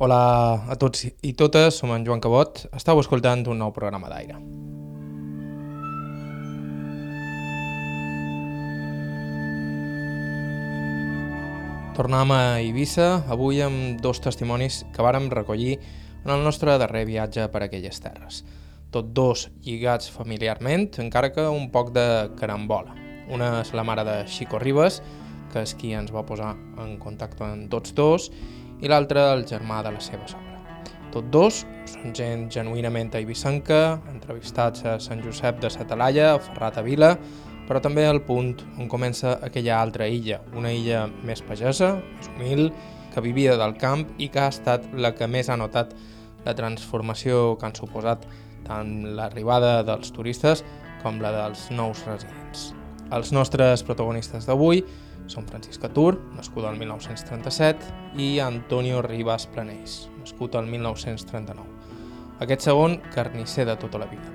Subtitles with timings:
[0.00, 2.62] Hola a tots i totes, som en Joan Cabot.
[2.72, 4.38] Estau escoltant un nou programa d'aire.
[11.98, 15.74] Tornem a Eivissa, avui amb dos testimonis que vàrem recollir
[16.24, 18.40] en el nostre darrer viatge per aquelles terres.
[18.96, 22.06] Tot dos lligats familiarment, encara que un poc de
[22.40, 22.96] carambola.
[23.28, 25.02] Una és la mare de Xico Ribas,
[25.52, 28.30] que és qui ens va posar en contacte amb tots dos,
[28.80, 30.48] i l'altre el germà de la seva sogra.
[31.10, 31.60] Tots dos
[31.90, 37.16] són gent genuïnament eivissenca, entrevistats a Sant Josep de Satalaia, a Ferrat a Vila,
[37.66, 42.70] però també al punt on comença aquella altra illa, una illa més pagesa, més humil,
[43.10, 45.94] que vivia del camp i que ha estat la que més ha notat
[46.46, 48.26] la transformació que han suposat
[48.66, 50.64] tant l'arribada dels turistes
[51.02, 52.70] com la dels nous residents.
[53.10, 54.84] Els nostres protagonistes d'avui
[55.30, 61.68] són Francisca Tur, nascut el 1937, i Antonio Ribas Planells, nascut el 1939.
[62.40, 64.34] Aquest segon, carnisser de tota la vida.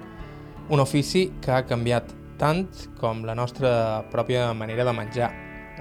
[0.69, 2.65] Un ofici que ha canviat tant
[2.99, 5.29] com la nostra pròpia manera de menjar.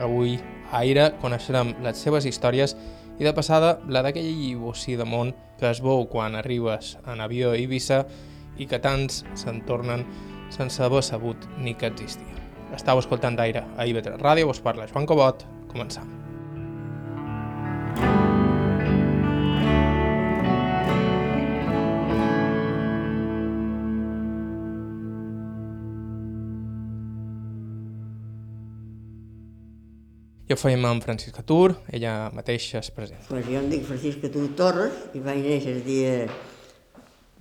[0.03, 0.37] Avui,
[0.71, 2.77] a Aire, coneixerem les seves històries
[3.19, 7.53] i de passada la d'aquell bocí de món que es veu quan arribes en avió
[7.53, 8.05] a Eivissa
[8.59, 10.07] i que tants se'n tornen
[10.55, 12.44] sense haver sabut ni que existia.
[12.75, 16.11] Estau escoltant d'aire a IB3 Ràdio, us parla Joan Cobot, començam.
[30.55, 33.27] Ho fèiem amb Francisca Tur, ella mateixa es presenta.
[33.27, 36.13] Pues jo em dic Francisca Tur Torres i vaig néixer el dia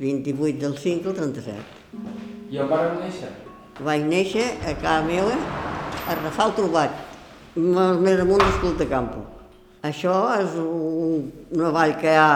[0.01, 1.81] 28 del 5 del 37.
[2.49, 3.29] I on vareu néixer?
[3.81, 6.91] Vaig néixer a casa meva a Rafal Trobat,
[7.57, 9.23] més amunt d'Escolta Campo.
[9.81, 11.23] Això és un,
[11.57, 12.27] una vall que hi ha,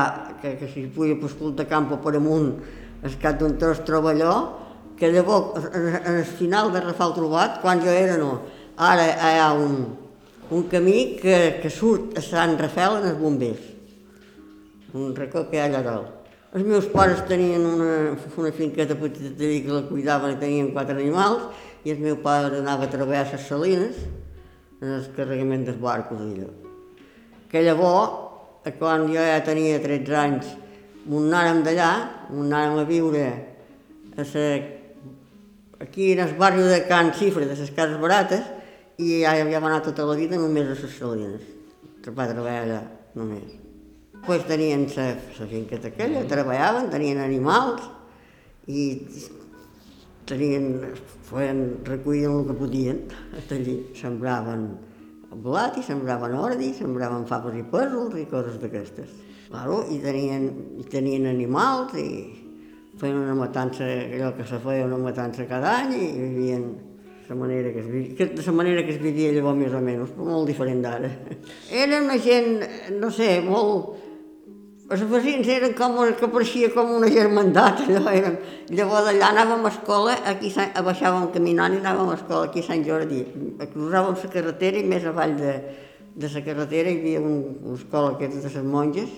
[0.41, 2.49] que, que si puja per Escolta Campo per amunt,
[3.05, 4.33] el cap d'un tros troba allò,
[4.97, 8.33] que llavors, el final de Rafal Trobat, quan jo era no,
[8.89, 9.79] ara hi ha un,
[10.49, 13.73] un camí que, que surt a Sant Rafel en els bombers,
[14.97, 16.16] un racó que hi ha allà dalt.
[16.55, 21.49] Els meus pares tenien una, una finqueta petita que la cuidaven i tenien quatre animals
[21.83, 23.99] i el meu pare anava a treballar a les salines
[24.79, 26.47] en el carregament dels barcos allò.
[27.51, 30.55] Que llavors, eh, quan jo ja tenia 13 anys,
[31.03, 31.91] m'ho anàrem d'allà,
[32.31, 33.27] m'ho anàrem a viure
[34.15, 34.47] a la,
[35.83, 38.43] aquí en el barri de Can Cifre, de les cases barates,
[38.97, 41.55] i ja havia anat tota la vida només a les salines.
[42.07, 42.83] Va treballar allà,
[43.19, 43.66] només.
[44.27, 47.85] Pues tenien la, la finqueta aquella, treballaven, tenien animals
[48.67, 48.81] i
[50.27, 50.65] tenien,
[51.29, 52.99] feien, recollien el que podien
[53.55, 53.77] allí.
[53.95, 54.65] Sembraven
[55.45, 59.13] blat i sembraven ordi, sembraven faves i pèsols i coses d'aquestes.
[59.47, 62.09] Claro, i tenien, i tenien animals i
[62.99, 66.67] feien una matança, allò que se feia una matança cada any i vivien
[67.29, 70.27] la manera que es vivia, la manera que es vivia llavors més o menys, però
[70.33, 71.11] molt diferent d'ara.
[71.83, 72.59] Era una gent,
[72.99, 74.03] no sé, molt...
[74.89, 78.37] Els vecins eren com, una- que pareixia com una germandat, allò érem.
[78.71, 82.63] Llavors d'allà anàvem a escola, aquí a- baixàvem caminant i anàvem a escola aquí a
[82.63, 83.25] Sant Jordi.
[83.73, 85.53] Cruzàvem la carretera i més avall de,
[86.15, 89.09] de la carretera hi havia un, una escola que era de les monges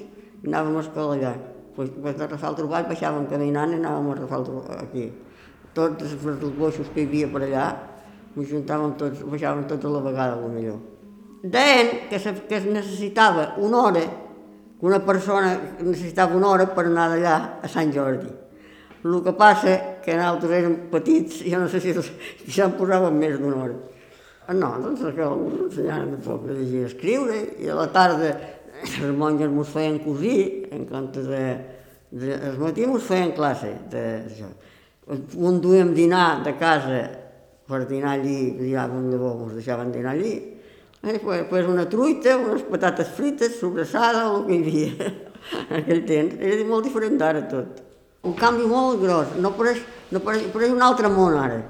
[0.42, 1.34] i anàvem a escola allà.
[1.76, 5.12] Pues, pues de Rafal Trobat baixàvem caminant i anàvem a Rafal Trobat aquí.
[5.74, 7.68] Tots els boixos que hi havia per allà,
[8.36, 10.80] ho juntàvem tots, baixàvem tots a la vegada, millor.
[11.44, 14.02] Deien que, se, que es necessitava una hora,
[14.80, 18.30] que una persona necessitava una hora per anar d'allà a Sant Jordi.
[19.04, 23.38] El que passa que nosaltres érem petits, jo no sé si, si se'n posaven més
[23.40, 23.78] d'una hora.
[24.48, 27.86] Ah, No, doncs que ens ensenyaven de poc a llegir i escriure, i a la
[27.94, 28.32] tarda
[28.82, 30.40] les monges ens feien cosir,
[30.74, 31.44] en comptes de...
[32.12, 34.50] de al matí ens feien classe de, això.
[35.38, 37.04] Un duíem dinar de casa
[37.70, 40.34] per dinar allí, dinàvem llavors, ens deixaven dinar allí.
[41.02, 45.12] Eh, pues, pues una truita, unes patates frites, sobrassada, el que hi havia
[45.70, 46.36] en aquell temps.
[46.44, 47.80] Era molt diferent d'ara tot.
[48.28, 49.80] Un canvi molt gros, no pareix,
[50.12, 51.62] no pareix, pareix un altre món ara.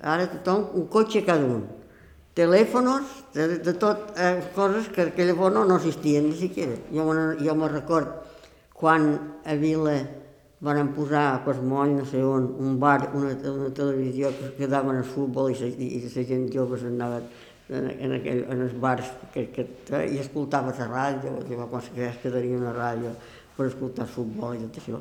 [0.00, 1.66] Ara tothom, un cotxe cada un.
[2.32, 6.80] Telèfonos, de, de tot, eh, coses que, que llavors no, existien ni siquiera.
[6.88, 8.08] Jo me, jo me record
[8.72, 9.12] quan
[9.44, 9.98] a Vila
[10.64, 15.04] van posar per moll, no sé on, un bar, una, una televisió que quedaven al
[15.04, 17.20] futbol i la gent jove s'anava
[17.72, 19.66] en, en, aquell, en els bars que, que,
[20.12, 23.14] i escoltava la ràdio, llavors quan se es quedaria una ràdio
[23.56, 25.00] per escoltar el futbol i tot això.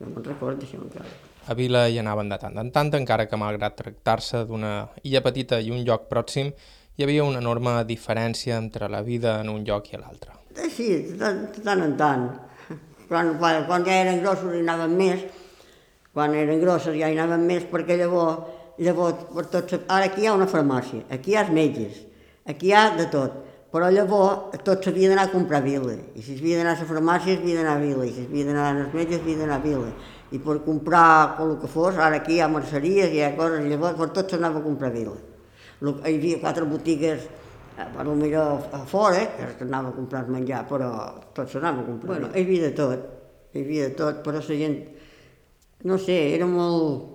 [0.00, 1.10] Jo me'n recordo d'això encara.
[1.46, 5.60] A Vila hi anaven de tant en tant, encara que malgrat tractar-se d'una illa petita
[5.60, 6.50] i un lloc pròxim,
[6.96, 10.38] hi havia una enorme diferència entre la vida en un lloc i l'altre.
[10.70, 12.28] Sí, de tant, de tant en tant.
[13.10, 15.24] quan, quan, quan ja eren grossos hi anaven més,
[16.14, 20.28] quan eren grosses ja hi anaven més, perquè llavors, llavors per tot, ara aquí hi
[20.28, 22.00] ha una farmàcia, aquí hi ha els metges,
[22.46, 23.36] aquí hi ha de tot,
[23.74, 26.88] però llavors tot s'havia d'anar a comprar a Vila, i si s'havia d'anar a la
[26.90, 29.94] farmàcia s'havia d'anar a Vila, i si s'havia d'anar als metges s'havia d'anar a Vila,
[30.30, 31.06] i per comprar
[31.42, 34.60] el que fos, ara aquí hi ha merceries, hi ha coses, llavors per tot s'anava
[34.60, 35.16] a comprar a Vila.
[35.84, 37.26] Hi havia quatre botigues
[37.78, 40.90] eh, bueno, millor a fora, que anava a comprar menjar, però
[41.34, 42.14] tot s'anava a comprar.
[42.14, 43.10] Bueno, hi havia de tot,
[43.52, 44.78] hi havia de tot, però la gent,
[45.84, 47.13] no sé, era molt...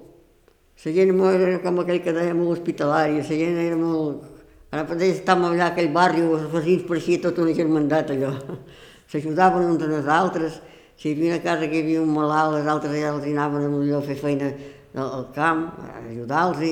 [0.79, 4.23] La gent era com aquell que deia molt hospitalària, la gent era molt...
[4.69, 8.29] Ara mateix estàvem allà aquell barri, els veïns pareixia tota una germandat allò.
[9.11, 10.59] S'ajudaven uns als altres,
[10.95, 13.65] si hi havia una casa que hi havia un malalt, les altres allà els anaven
[13.65, 14.53] a millor fer feina
[14.93, 15.65] al camp,
[15.99, 16.63] ajudar-los,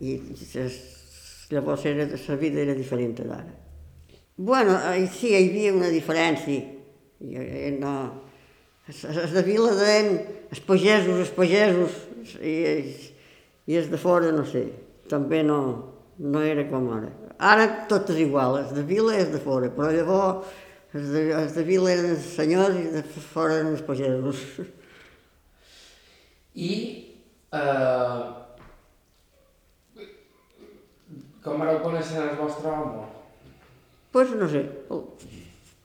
[0.00, 0.16] i
[1.52, 3.52] llavors era, la vida era diferent d'ara.
[4.36, 4.78] Bueno,
[5.12, 6.62] sí, hi havia una diferència.
[7.20, 7.96] I, no,
[8.88, 10.14] els de Vila deien
[10.48, 11.98] els pagesos, els pagesos,
[12.40, 12.54] i,
[13.70, 14.64] i els de fora, no sé,
[15.10, 15.58] també no,
[16.18, 17.10] no era com ara.
[17.42, 20.52] Ara tot és igual, els de Vila els de fora, però llavors
[20.92, 24.42] els de, els de Vila eren els senyors i de fora eren els pagesos.
[26.52, 26.72] I
[27.56, 28.24] eh,
[31.42, 33.06] com vareu conèixer el vostre home?
[34.12, 34.60] Doncs pues no sé,
[34.90, 35.06] pel,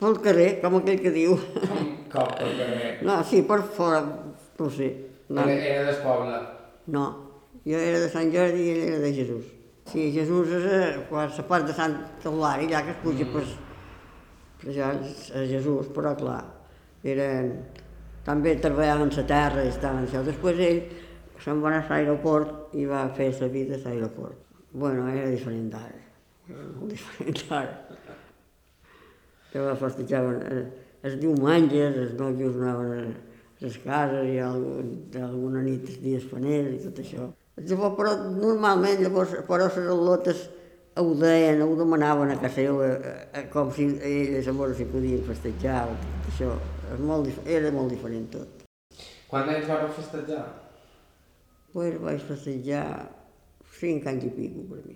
[0.02, 1.38] pel carrer, com aquell que diu.
[1.62, 2.92] Com, com pel carrer?
[3.08, 4.02] No, sí, per fora,
[4.60, 4.92] no sé.
[5.30, 5.46] No.
[5.46, 6.42] Era, era del poble?
[6.92, 7.06] No,
[7.68, 9.48] jo era de Sant Jordi i ell era de Jesús.
[9.88, 10.80] Sí, Jesús és a,
[11.12, 11.96] la part de Sant
[12.28, 13.34] Eulari, allà que es puja mm.
[13.34, 13.44] per,
[14.62, 14.90] per allà
[15.42, 16.42] a Jesús, però clar,
[17.08, 17.54] eren,
[18.28, 20.24] també treballaven la terra i estaven això.
[20.28, 20.82] Després ell
[21.44, 24.44] se'n va anar a l'aeroport i va fer la vida a l'aeroport.
[24.74, 26.04] Bueno, era diferent d'ara,
[26.50, 28.16] molt diferent d'ara.
[29.54, 30.64] Llavors festejaven eh,
[31.08, 33.04] els diumenges, els nòvios anaven a
[33.64, 34.92] les cases i algun,
[35.24, 37.30] alguna nit els dies faners i tot això.
[37.58, 40.44] Llavors, però normalment, llavors, però les al·lotes
[41.02, 45.24] ho deien, ho demanaven a casa seva, eh, eh, com si elles llavors si podien
[45.26, 45.88] festejar,
[46.30, 46.54] això.
[46.94, 48.64] És molt, era molt diferent tot.
[49.28, 50.44] Quants anys vareu festejar?
[51.74, 52.86] Pues vaig festejar
[53.80, 54.96] cinc anys i pico per mi.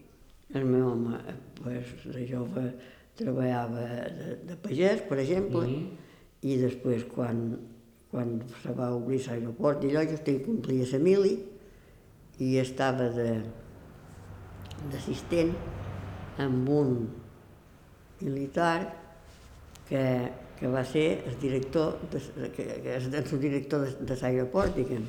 [0.55, 1.17] El meu home,
[1.57, 2.63] pues, de jove,
[3.17, 3.87] treballava
[4.19, 5.89] de, de pagès, per exemple, mm -hmm.
[6.41, 7.57] i després quan,
[8.11, 11.33] quan se va obrir l'aeroport i allò, jo estic complia la mili,
[12.39, 13.09] i estava
[14.91, 15.51] d'assistent
[16.41, 17.09] amb un
[18.21, 18.93] militar
[19.89, 22.19] que, que va ser el director, de,
[22.55, 25.05] que, que és el director de, de l'aeroport, diguem.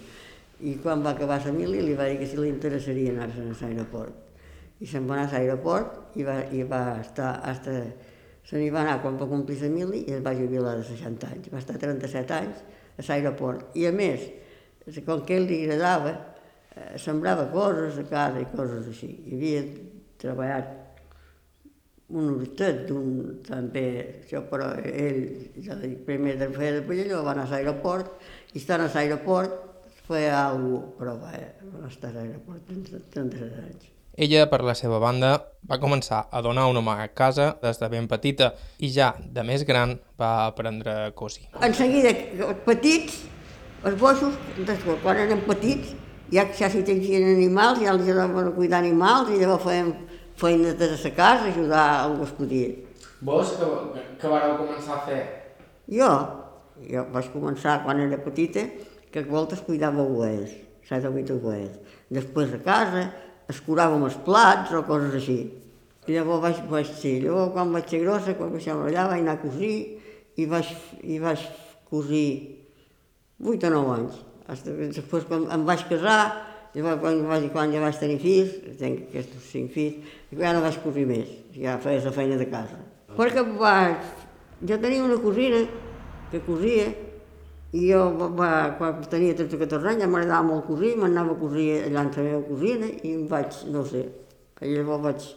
[0.63, 3.59] I quan va acabar la mili li va dir que si li interessaria anar-se'n a
[3.61, 4.15] l'aeroport.
[4.83, 7.77] I se'n va anar a l'aeroport i va, i va estar hasta,
[8.49, 11.31] se n'hi va anar quan va complir la mili i es va jubilar de 60
[11.31, 11.51] anys.
[11.53, 12.63] Va estar 37 anys
[12.99, 13.77] a l'aeroport.
[13.79, 14.27] I a més,
[15.07, 16.17] com que ell li agradava,
[16.77, 19.11] eh, sembrava coses a casa i coses així.
[19.27, 19.65] I havia
[20.23, 20.79] treballat
[22.13, 23.87] un horistet d'un també,
[24.23, 25.23] això però ell,
[25.65, 28.13] ja dic, primer de fer de Pallelló, va anar a l'aeroport,
[28.53, 29.55] i estant a l'aeroport
[30.07, 31.33] feia alguna cosa, però va,
[31.79, 33.89] va estar a l'aeroport 37 anys.
[34.13, 35.31] Ella, per la seva banda,
[35.65, 38.51] va començar a donar una mà a casa des de ben petita
[38.85, 41.47] i ja de més gran va aprendre a cosir.
[41.65, 42.13] En seguida,
[42.67, 43.23] petits,
[43.89, 44.37] els bossos,
[45.01, 45.95] quan eren petits,
[46.33, 49.93] ja, ja si tenien animals, ja els anaven a cuidar animals i llavors fèiem
[50.41, 52.71] feines de la casa, ajudar el que es podia.
[53.21, 53.67] Vos que,
[54.19, 55.21] que vareu començar a fer?
[55.87, 56.09] Jo?
[56.89, 58.65] Jo vaig començar quan era petita,
[59.13, 60.55] que a voltes cuidava ovelles,
[60.89, 61.77] set o vuit ovelles.
[62.11, 63.05] Després a casa
[63.53, 65.39] escuràvem els plats o coses així.
[66.09, 69.37] I llavors vaig, vaig ser, llavors quan vaig ser grossa, quan vaig allà, vaig anar
[69.37, 69.77] a cosir
[70.41, 70.73] i vaig,
[71.05, 71.45] i vaig
[71.93, 72.29] cosir
[73.39, 74.17] vuit o nou anys.
[74.49, 76.19] Després quan em vaig casar,
[76.75, 80.81] llavors quan, vaig, quan ja vaig tenir fills, tenc aquests cinc fills, ja no vaig
[80.83, 82.81] cosir més, ja feia la feina de casa.
[83.17, 84.13] Perquè vaig,
[84.67, 85.63] jo tenia una cosina
[86.33, 86.91] que cosia,
[87.73, 88.01] i jo
[88.37, 92.03] va, quan tenia 13 o 14 anys ja m'agradava molt cosir, m'anava a cosir allà
[92.05, 94.03] en la meva cosina i em vaig, no sé,
[94.61, 95.29] i llavors vaig,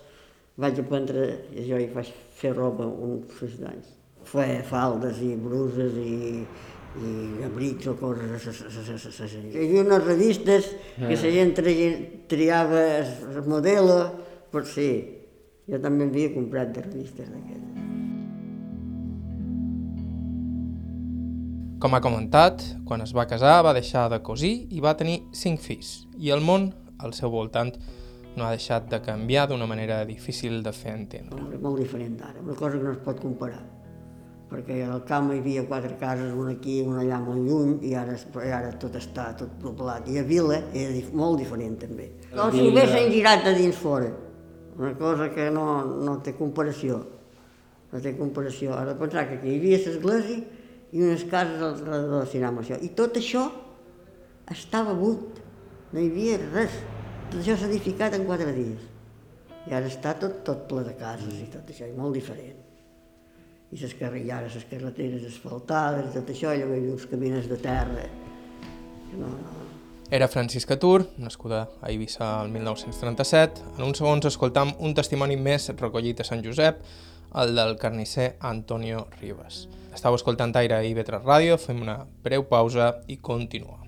[0.66, 1.28] vaig aprendre,
[1.68, 3.94] jo hi vaig fer roba uns 6 anys.
[4.26, 6.44] Fer faldes i bruses i,
[7.02, 8.48] i abrics o coses.
[9.52, 11.56] Hi havia unes revistes que la gent
[12.32, 13.92] triava el model,
[14.52, 14.90] per sí.
[15.66, 17.84] Jo també havia comprat de revistes d'aquestes.
[21.82, 25.60] Com ha comentat, quan es va casar va deixar de cosir i va tenir cinc
[25.62, 26.72] fills, i el món
[27.04, 27.74] al seu voltant
[28.36, 31.40] no ha deixat de canviar d'una manera difícil de fer entendre.
[31.62, 33.64] Molt diferent d'ara, una cosa que no es pot comparar.
[34.50, 38.16] Perquè al camp hi havia quatre cases, una aquí, una allà molt lluny, i ara,
[38.44, 40.08] ara tot està tot poblat.
[40.12, 42.12] I a Vila era molt diferent també.
[42.32, 44.12] Com si haguessin girat de dins fora,
[44.78, 45.68] una cosa que no,
[46.06, 47.00] no té comparació.
[47.92, 48.74] No té comparació.
[48.76, 50.42] Ara pensar que aquí hi havia l'església
[50.92, 52.66] i unes cases al redador del cinema.
[52.66, 52.80] Això.
[52.84, 53.46] I tot això
[54.52, 55.40] estava buit,
[55.94, 56.76] no hi havia res.
[57.32, 58.92] Tot això s'ha edificat en quatre dies.
[59.66, 62.65] I ara està tot, tot ple de cases i tot això, i molt diferent.
[63.76, 68.08] I les carrillades, les carreteres asfaltades, tot això, i llavors uns camins de terra.
[69.20, 69.56] No, no.
[70.16, 73.66] Era Francisca Tur, nascuda a Eivissa el 1937.
[73.76, 76.84] En uns segons escoltam un testimoni més recollit a Sant Josep,
[77.42, 79.66] el del carnisser Antonio Ribas.
[79.96, 83.85] Estau escoltant Aire i Vetres Ràdio, fem una breu pausa i continuem.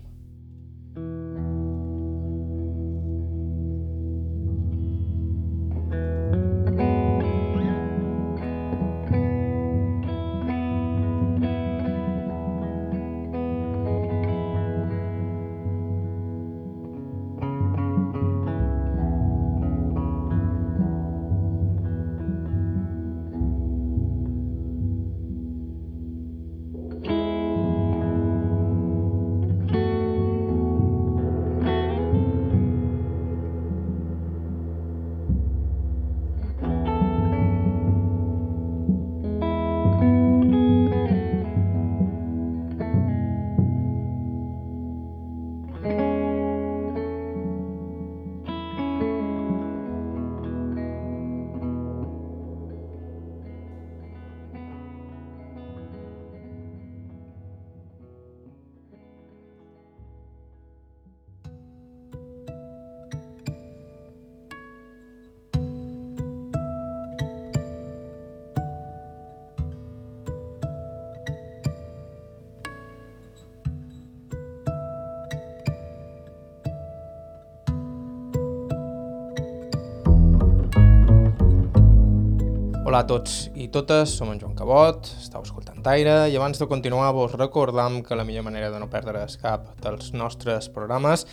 [82.97, 86.65] Hola a tots i totes, som en Joan Cabot, estàu escoltant Aire i abans de
[86.65, 91.27] continuar vos recordam que la millor manera de no perdre's cap dels nostres programes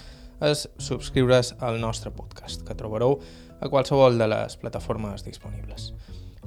[0.44, 3.14] és subscriure's al nostre podcast, que trobareu
[3.64, 5.94] a qualsevol de les plataformes disponibles.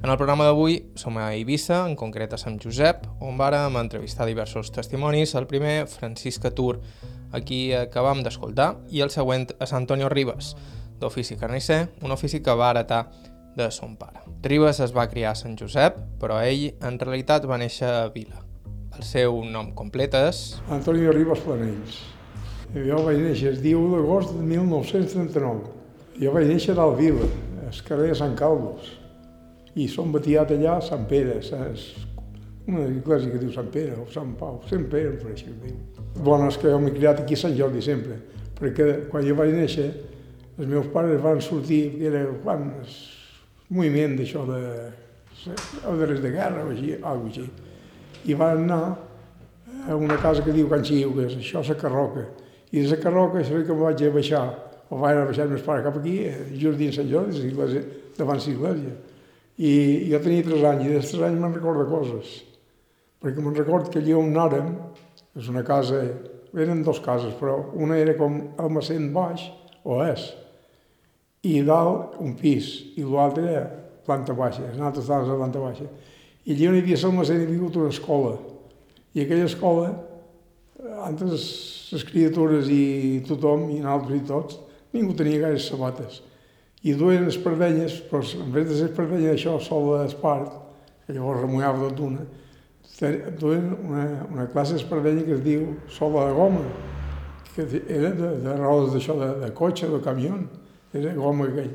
[0.04, 4.28] En el programa d'avui som a Eivissa, en concret a Sant Josep, on vàrem entrevistar
[4.28, 6.76] diversos testimonis, el primer Francisc Atur,
[7.34, 10.54] a qui acabam d'escoltar, i el següent a Sant Antonio Ribas,
[11.02, 13.08] d'ofici carnisser, un ofici que va heretar
[13.58, 14.22] de son pare.
[14.42, 18.44] Ribes es va criar a Sant Josep, però ell en realitat va néixer a Vila.
[18.98, 20.38] El seu nom complet és...
[20.74, 21.98] Antonio Ribas Planells.
[22.74, 25.74] Jo vaig néixer el 10 d'agost de 1939.
[26.18, 27.28] Jo vaig néixer a Vila,
[27.64, 28.94] al carrer de Sant Calvos.
[29.78, 31.52] I som batiat allà a Sant Pere, és
[32.68, 35.76] una església que diu Sant Pere o Sant Pau, Sant Pere, per així ho diu.
[36.18, 38.18] Bueno, és que jo m'he criat aquí a Sant Jordi sempre,
[38.58, 39.88] perquè quan jo vaig néixer,
[40.58, 42.66] els meus pares van sortir, era quan
[43.68, 44.62] moviment d'això de...
[45.86, 47.50] o de guerra o així, alguna així.
[48.28, 48.96] I van anar
[49.88, 52.24] a una casa que diu Can Xiu, que és això, la Carroca.
[52.72, 54.46] I de la Carroca, això que em vaig a baixar,
[54.88, 56.16] o vaig a baixar meus pares cap aquí,
[56.60, 57.84] just dins Sant Jordi, l'església,
[58.18, 58.96] davant l'església.
[59.58, 59.72] I
[60.10, 62.34] jo tenia tres anys, i dels tres anys me'n recordo coses.
[63.22, 64.74] Perquè me'n recordo que allà on anàrem,
[65.38, 66.02] és una casa,
[66.56, 69.48] eren dues cases, però una era com el macent baix,
[69.84, 70.28] o és,
[71.46, 73.62] i dalt un pis, i l'altre
[74.06, 75.88] planta baixa, nosaltres estàvem a planta baixa.
[76.48, 78.32] I allà on hi havia l'almacén hi havia hagut una escola.
[79.14, 79.90] I aquella escola,
[81.04, 81.44] antes
[81.92, 84.58] les criatures i tothom, i nosaltres i tots,
[84.96, 86.22] ningú tenia gaire sabates.
[86.82, 90.54] I duien les perdenyes, però en vez de ser perdenyes això, sol d'espart,
[91.06, 92.24] que llavors remullava tot una,
[93.38, 96.62] duien una, una classe d'espardenya que es diu sola de goma,
[97.54, 100.38] que era de, de rodes d'això, de, de cotxe, de camió
[100.94, 101.72] era goma aquell.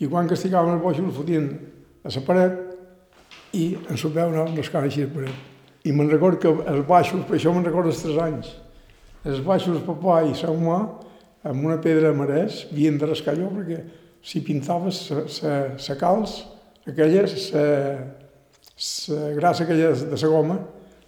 [0.00, 1.46] I quan castigaven els boixos, el fotien
[2.04, 2.58] a la paret
[3.56, 5.46] i en sopeu anaven rascant així a paret.
[5.84, 8.50] I me'n record que els baixos, per això me'n recordo els tres anys,
[9.24, 10.80] els baixos papà i sa mà,
[11.44, 13.80] amb una pedra marès, havien de rascar allò perquè
[14.22, 15.08] si pintaves
[15.40, 16.42] la calç,
[16.88, 17.24] aquella,
[19.08, 20.58] la grassa aquella de la goma,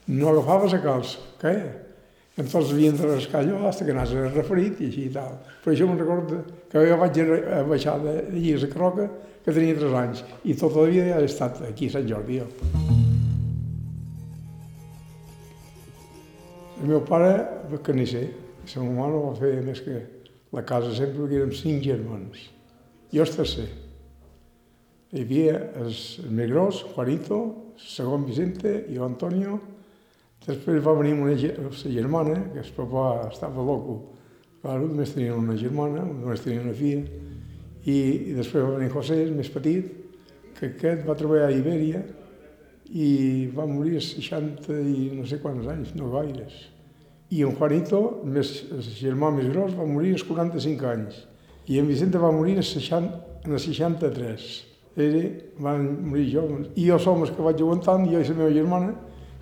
[0.08, 1.91] no agafava la calç, caia.
[2.36, 5.34] Entonces havien de rascar allò fins que anàs referit i així i tal.
[5.64, 6.38] Per això me'n recordo
[6.72, 9.08] que jo vaig a baixar de Lligues a Croca,
[9.44, 12.40] que tenia 3 anys, i tota la vida he estat aquí a Sant Jordi.
[12.40, 12.46] Jo.
[16.82, 17.34] El meu pare
[17.70, 17.78] va
[18.62, 20.00] i la meva mare va fer més que
[20.54, 22.46] la casa sempre, perquè érem cinc germans.
[23.12, 23.68] Jo el tercer.
[25.12, 25.92] Hi havia el,
[26.24, 27.38] el més gros, Juanito,
[27.76, 29.58] segon Vicente, jo Antonio,
[30.46, 33.98] després va venir una, la germana, que el papà estava loco,
[34.62, 37.04] claro, només tenia una germana, només tenia una filla,
[37.82, 37.96] i,
[38.30, 39.90] i després va venir José, el més petit,
[40.58, 42.02] que aquest va treballar a Ibèria
[42.92, 46.54] i va morir als 60 i no sé quants anys, no gaires.
[47.32, 51.22] I en Juanito, el, més, el germà més gros, va morir als 45 anys.
[51.72, 54.50] I en Vicente va morir als 60, en els 63.
[55.00, 56.68] Ells van morir joves.
[56.76, 58.92] I jo som els que vaig aguantant, jo i la meva germana,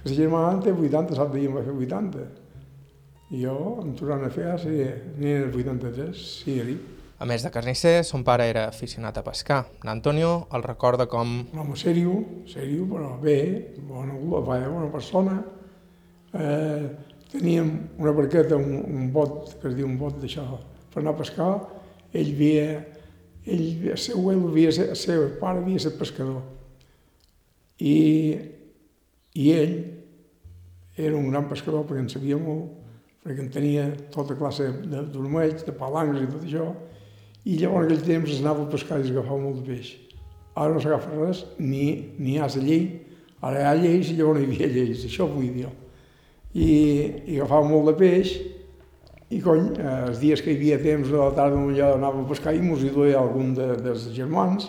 [0.04, 2.28] la germana té 80, sap dia em va fer 80.
[3.30, 4.78] I jo em tornant a fer, sí,
[5.20, 6.78] n'hi era 83, sí, era.
[7.20, 9.60] A més de carnisser, son pare era aficionat a pescar.
[9.84, 12.14] L'Antonio el recorda com un home sèrio,
[12.48, 13.36] sèrio, però bé,
[13.84, 15.36] bona, bona, bona persona.
[16.32, 16.86] Eh,
[17.30, 17.68] teníem
[18.00, 20.46] una barqueta, un, un bot, que es diu un bot d'això,
[20.90, 21.50] per anar a pescar.
[22.16, 22.64] Ell havia,
[23.44, 26.40] ell, el seu havia, el seu pare havia estat pescador.
[27.84, 27.94] I,
[29.34, 29.74] I ell
[30.96, 32.70] era un gran pescador perquè en sabia molt,
[33.24, 36.70] perquè en tenia tota classe de d'ormells, de palancs i tot això,
[37.44, 39.92] i llavors en aquell temps es anava a pescar i es agafava molt de peix.
[40.56, 42.82] Ara no s'agafa res, ni, ni hi ha la llei,
[43.40, 45.70] ara hi ha lleis i llavors no hi havia lleis, això vull dir.
[46.50, 46.66] I,
[47.30, 48.34] i agafava molt de peix,
[49.30, 52.30] i cony, eh, els dies que hi havia temps a la tarda allò anàvem a
[52.32, 54.66] pescar i mos hi duia algun de, dels germans,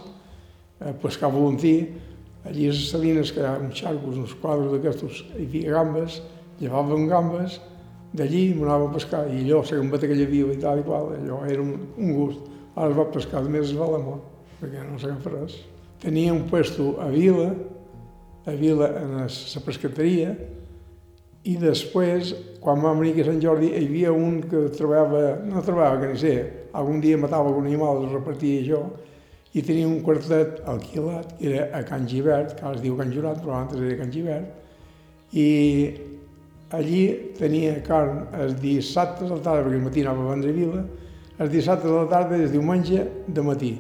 [0.80, 1.76] a pescar volantí,
[2.46, 3.42] allí a salines que
[3.74, 6.22] xarcos, uns quadres d'aquestos, hi havia gambes,
[6.62, 7.60] llevàvem gambes,
[8.14, 11.14] d'allí m'anava a pescar, i allò, la gambeta que hi havia i tal i qual,
[11.16, 12.48] allò era un, un gust.
[12.76, 14.24] Ara es va pescar, només es va la mort,
[14.62, 15.60] perquè no s'agafa res.
[16.02, 17.52] Tenia un puesto a Vila,
[18.48, 19.28] a Vila en la
[19.66, 20.34] pescateria,
[21.42, 26.02] i després, quan vam venir a Sant Jordi, hi havia un que treballava, no treballava,
[26.04, 26.36] que ni sé,
[26.78, 28.84] algun dia matava algun animal, es repartia jo,
[29.54, 33.12] i tenia un quartet alquilat, que era a Can Givert, que ara es diu Can
[33.12, 34.48] Jurat, però abans era Can Givert,
[35.36, 35.48] i
[36.72, 37.02] allí
[37.40, 40.86] tenia carn els dissabtes a la tarda, perquè el matí anava a vendre Vila,
[41.38, 43.74] els dissabtes a la tarda i el diumenge de matí.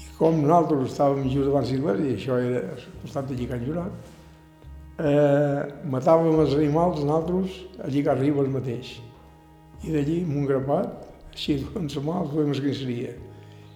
[0.00, 4.12] I com nosaltres estàvem just abans d'Igles, i això era al costat d'allí Can Jurat,
[4.98, 5.62] eh,
[5.94, 8.94] matàvem els animals nosaltres allí a Ribes mateix.
[9.86, 13.29] I d'allí, amb un grapat, així amb la mà, els fèiem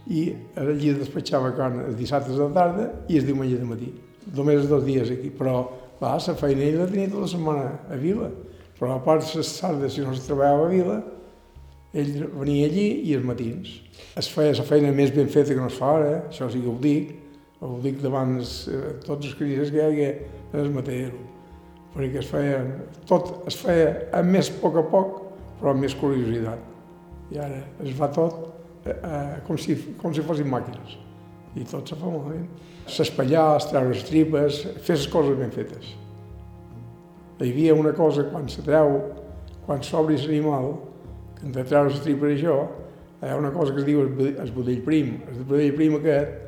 [0.06, 0.14] la.
[0.14, 0.22] I
[0.60, 3.90] allí despatxava carn els dissabtes la tarda i el diumenge de matí.
[4.34, 5.62] Només els dos dies aquí, però
[5.98, 8.30] clar, la feina ell la tenia tota la setmana a Vila.
[8.78, 11.02] Però a part les tardes, si no es treballava a Vila,
[11.94, 13.70] ell venia allí i els matins.
[14.18, 16.68] Es feia la feina més ben feta que no es fa ara, això sí que
[16.68, 17.14] ho dic,
[17.64, 20.10] ho dic davant els, eh, tots els crítics que hi havia
[20.58, 21.20] el matero,
[21.94, 22.58] perquè es feia,
[23.08, 25.20] tot es feia a més a poc a poc,
[25.60, 26.58] però amb més curiositat.
[27.32, 28.42] I ara es fa tot
[28.86, 30.96] eh, com, si, com si fossin màquines,
[31.56, 32.46] i tot se fa malament.
[32.90, 35.94] S'espallar, treure les tripes, fer les coses ben fetes.
[37.40, 38.98] Hi havia una cosa, quan se treu,
[39.66, 40.74] quan s'obri l'animal,
[41.38, 42.58] que de treure les tripes i això,
[43.24, 45.14] hi ha una cosa que es diu el bu- el budell prim.
[45.32, 46.40] El budell prim aquest,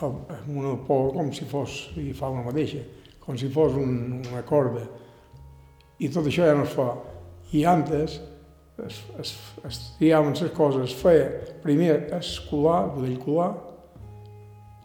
[0.00, 2.80] amb una por com si fos, i fa una mateixa,
[3.20, 4.86] com si fos un, una corda.
[6.00, 6.94] I tot això ja no es fa.
[7.52, 8.20] I antes
[8.86, 9.34] es, es,
[9.66, 11.28] es triaven les coses, es feia
[11.64, 13.50] primer es colar, el budell colar,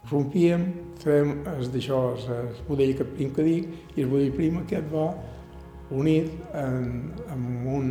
[0.09, 0.65] rompíem,
[1.01, 2.01] fèiem es d'això,
[2.35, 5.09] el budell que prim que dic, i el budell prim aquest va
[5.95, 7.89] unit en, amb un,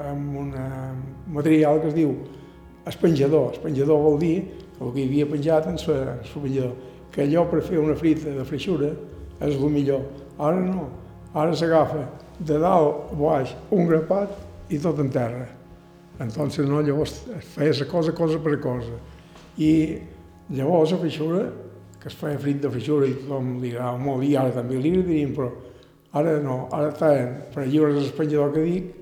[0.00, 0.94] amb un eh,
[1.32, 2.16] material que es diu
[2.88, 3.54] espenjador.
[3.54, 4.36] Espenjador vol dir
[4.80, 6.74] el que hi havia penjat en el penjador,
[7.14, 8.90] que allò per fer una frita de freixura
[9.40, 10.02] és el millor.
[10.38, 10.88] Ara no,
[11.32, 14.32] ara s'agafa de dalt a baix un grapat
[14.70, 15.46] i tot en terra.
[16.20, 18.96] Entonces no, llavors es feia la cosa cosa per cosa.
[19.58, 19.98] I
[20.54, 21.44] llavors la freixura,
[22.00, 24.92] que es feia frit de freixura i tothom li agradava molt, i ara també li
[24.92, 25.50] agradaríem, però
[26.20, 28.92] ara no, ara treien per lliures l'espenjador que dic,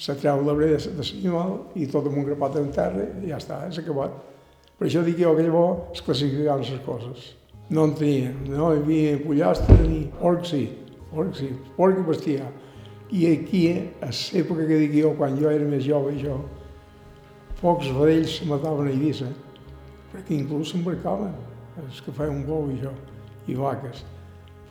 [0.00, 3.40] se treu l'arbre de, de l'animal i tot amb un grapat en terra i ja
[3.40, 4.14] està, és acabat.
[4.78, 7.26] Per això dic jo que llavors es classificaven les coses.
[7.70, 10.64] No en tenia, no hi havia pollastre ni porc sí,
[11.12, 12.48] porc sí, porc i bestiar.
[13.10, 13.62] I aquí,
[13.98, 16.36] a l'època que dic jo, quan jo era més jove jo,
[17.60, 19.30] pocs vedells se mataven a Eivissa,
[20.12, 21.34] perquè inclús s'embarcaven,
[21.82, 22.92] els que feien un bou i això,
[23.50, 24.04] i vaques.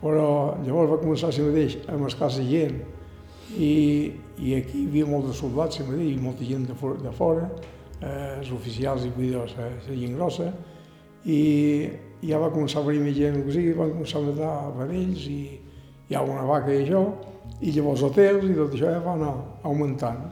[0.00, 2.80] Però llavors va començar si mateix a mascar la gent,
[3.50, 3.70] i,
[4.38, 7.12] i aquí hi havia molts de soldats, si mateix, i molta gent de fora, de
[7.12, 7.48] fora
[8.00, 10.52] eh, els oficials i la, la gent grossa,
[11.28, 11.40] i
[12.24, 15.42] ja va començar a venir més gent, que sigui, van començar a matar vedells i
[16.08, 17.04] hi ha una vaca i això,
[17.60, 19.34] i llavors hotels i tot això ja va anar
[19.68, 20.22] augmentant.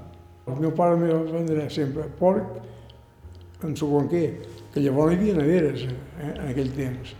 [0.49, 4.25] El meu pare me vendre sempre porc en segon què,
[4.73, 7.17] que llavors hi havia neveres eh, en aquell temps.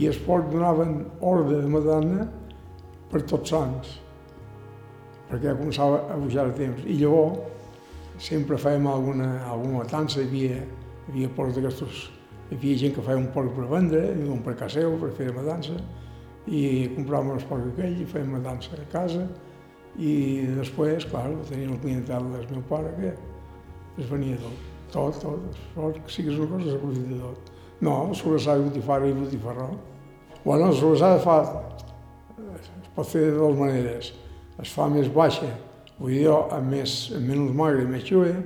[0.00, 2.24] i els porcs donaven ordre de matar-ne
[3.10, 3.90] per tots sants,
[5.28, 6.86] perquè començava a pujar el temps.
[6.88, 12.06] I llavors sempre fèiem alguna, alguna matança, hi havia, hi havia porcs d'aquestos,
[12.48, 15.28] hi havia gent que feia un porc per vendre, i un per casa per fer
[15.36, 15.76] matança,
[16.48, 16.62] i
[16.96, 19.26] compràvem els porcs aquells i fèiem matança a casa,
[20.00, 20.12] i
[20.56, 23.12] després, clar, teníem el clientel del meu pare que
[24.00, 27.50] es venia tot, tot, tot, els porcs, si és una cosa, s'aprofita tot.
[27.82, 29.68] No, sobrassada i botifarra i botifarró.
[30.44, 31.36] Bueno, la sobrassada fa,
[32.56, 34.12] es pot fer de dues maneres.
[34.62, 35.50] Es fa més baixa,
[35.98, 38.38] vull dir, amb, més, amb menys magre més xuea,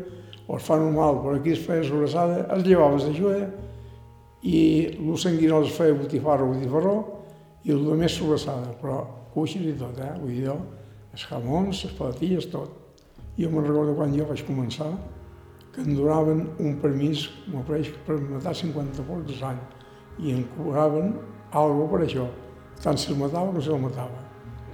[0.46, 3.46] o es fa normal, però aquí es feia sobrassada, es llevaves de xuea,
[4.46, 4.58] i
[4.96, 6.96] el sanguinós es feia botifarra botifarró,
[7.66, 9.00] i el més sobrassada, però
[9.34, 10.12] cuixes i tot, eh?
[10.20, 10.56] Vull dir,
[11.16, 12.72] els jamons, les patatilles, tot.
[13.40, 14.90] Jo me'n recordo quan jo vaig començar,
[15.72, 19.58] que em donaven un permís, m'ho pareix, per matar 50 porcs l'any,
[20.20, 21.14] i em cobraven
[21.56, 22.28] alguna per això,
[22.84, 24.22] tant si el matava com si el matava.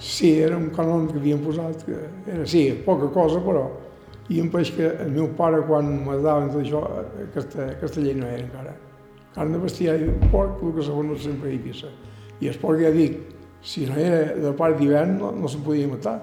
[0.02, 3.68] Sí, era un canon que havien posat, que era, sí, poca cosa, però...
[4.30, 6.80] I em pareix que el meu pare, quan mataven tot això,
[7.24, 8.72] aquesta, aquesta llei no era encara.
[9.34, 11.90] Carn de bestiar i porc, el que se no sempre hi pissa.
[12.40, 13.18] I el porc, ja dic,
[13.62, 16.18] si no era de part d'hivern, no, no se'n podia matar.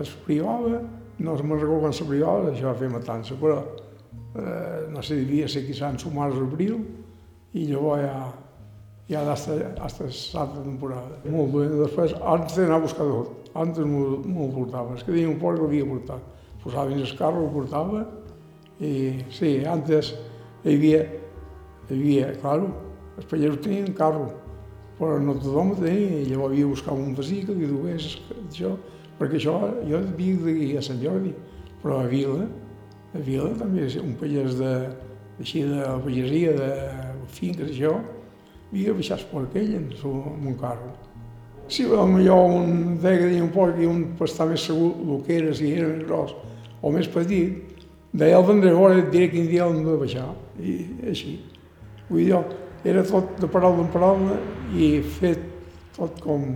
[0.00, 0.80] Es privava,
[1.22, 3.60] no me'n recordo quan se privava, això va fer matança, però
[4.36, 6.78] eh, no sé, devia ser quizá en su març o abril,
[7.52, 8.16] i llavors ja,
[9.10, 11.20] ja hasta, hasta l'altra temporada.
[11.28, 11.66] Molt bé.
[11.82, 14.96] Després, antes d'anar a buscar tot, antes m'ho portava.
[14.96, 16.30] És que tenia un porc que l'havia portat.
[16.62, 18.04] Posava dins el carro, el portava,
[18.82, 18.92] i
[19.34, 20.14] sí, antes
[20.64, 21.02] hi havia,
[21.88, 22.70] hi havia, claro,
[23.18, 24.30] els pagesos tenien carro,
[25.02, 28.04] però no tothom ho tenia, i llavors havia de buscar un vecí que li dugués
[28.46, 28.76] això,
[29.18, 29.56] perquè això,
[29.88, 31.32] jo vic d'aquí a Sant Jordi,
[31.82, 32.46] però a Vila,
[33.10, 34.70] a Vila també, un pagès de,
[35.42, 36.70] així de la pagesia, de
[37.34, 37.96] finques, això,
[38.70, 40.94] havia baixat per aquell en, en un carro.
[41.66, 45.38] Si potser un que tenia un porc i un per estar més segur el que
[45.40, 46.34] era, si era més gros
[46.82, 50.30] o més petit, deia el vendré fora i et diré quin dia l'hem de baixar.
[50.62, 50.78] I
[51.10, 51.40] així.
[52.08, 52.40] Vull dir,
[52.84, 54.36] era tot de paraula en paraula
[54.74, 55.42] i fet
[55.96, 56.46] tot com,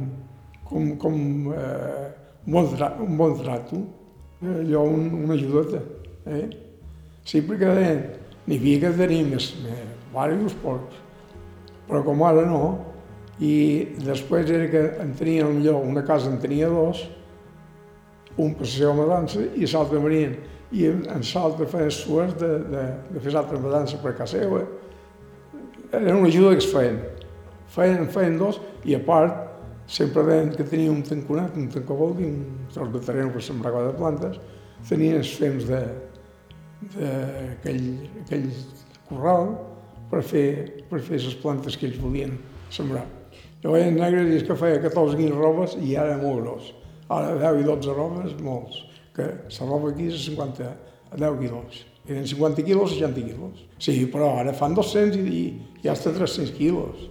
[0.66, 1.18] com, com
[1.54, 2.06] eh,
[2.46, 3.82] un, bon tra un bon trato,
[4.42, 5.82] allò un, una ajudota.
[6.26, 6.46] Eh?
[7.26, 8.02] Sí, perquè deien,
[8.46, 10.98] n'hi havia que tenir més, més diversos porcs,
[11.86, 12.62] però com ara no,
[13.42, 13.52] i
[14.00, 17.04] després era que en tenia millor una casa en tenia dos,
[18.36, 20.34] un per la seva matança i l'altre venien,
[20.72, 24.64] i en, l'altre feien suert de, de, de fer l'altra matança per casa seva.
[25.92, 27.00] Era una ajuda que es feien.
[27.70, 29.32] Feien, feien dos i a part
[29.86, 33.82] sempre deien que tenia un tanconat, un tancabol i un tros de terreny per sembrar
[33.84, 34.34] de plantes,
[34.88, 37.86] tenien els fems d'aquell
[38.24, 38.48] aquell
[39.08, 39.44] corral
[40.10, 40.48] per fer,
[40.90, 42.32] per fer les plantes que ells volien
[42.70, 43.06] sembrar.
[43.62, 46.64] Llavors en negre dius que feia 14 quilos robes i ara molt gros.
[47.10, 48.84] Ara 10 i 12 robes, molts.
[49.14, 50.66] Que la roba aquí és 50,
[51.10, 51.86] a 10 quilos.
[52.06, 53.64] Eren 50 quilos, 60 quilos.
[53.82, 55.42] Sí, però ara fan 200 i,
[55.86, 57.04] i ja està 300 quilos.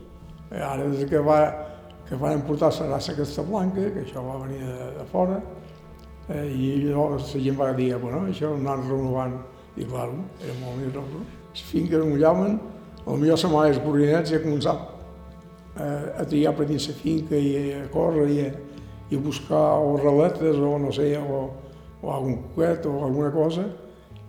[0.51, 1.39] Ara des que va,
[2.09, 5.37] que van portar la raça aquesta blanca, que això va venir de, de fora,
[6.27, 9.37] eh, i llavors la gent va dir, bueno, això ho anant renovant
[9.79, 10.09] i clar,
[10.43, 11.23] era molt més rosa.
[11.53, 12.59] Les finques mullaven,
[13.05, 17.55] potser la mare esborrinets i a començar a, a triar per dins la finca i
[17.79, 18.53] a córrer i a,
[19.07, 21.45] i a buscar o raletes o no sé, o,
[22.03, 23.69] o algun coquet o alguna cosa,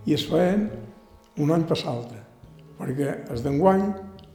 [0.06, 0.68] i es feien
[1.42, 2.22] un any per l'altre,
[2.78, 3.88] perquè els d'enguany,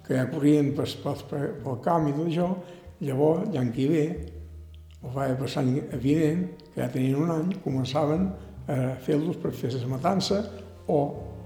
[0.06, 2.48] que ja corrien pel, pel, pel camp i tot això,
[3.02, 4.06] llavors, l'any que ve,
[5.02, 8.30] o va l'any evident, que ja tenien un any, començaven
[8.72, 10.44] a fer-los per fer la matança
[10.88, 11.00] o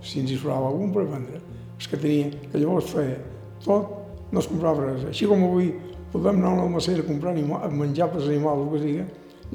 [0.03, 1.41] si ens hi sobrava algun per vendre.
[1.79, 3.17] És que tenia, que llavors feia
[3.63, 3.93] tot,
[4.31, 5.05] no es comprava res.
[5.09, 5.71] Així com avui
[6.11, 9.05] podem anar a una almacera a comprar animal, a menjar per animals, el que sigui,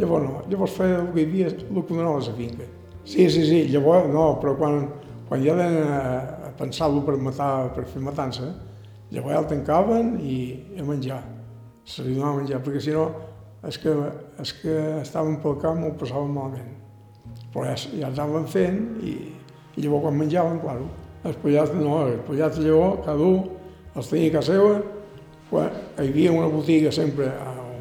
[0.01, 2.67] llavors no, llavors feia el que hi havia, el que donava la finca.
[3.05, 4.83] Sí, sí, sí, llavors no, però quan,
[5.29, 8.51] quan ja a pensar-lo per matar, per fer matança,
[9.11, 10.39] llavors el tancaven i
[10.79, 11.21] a menjar.
[11.85, 13.09] Se li donava menjar, perquè si no,
[13.67, 13.95] és que,
[14.41, 16.77] és que estaven pel camp ho passaven malament.
[17.51, 19.15] Però ja, ja els anaven fent i,
[19.77, 20.87] i llavors quan menjaven, claro,
[21.27, 23.41] els pollats, no, els pollats llavors, cada un
[23.97, 24.77] els tenia a casa seva,
[25.51, 27.33] quan hi havia una botiga sempre,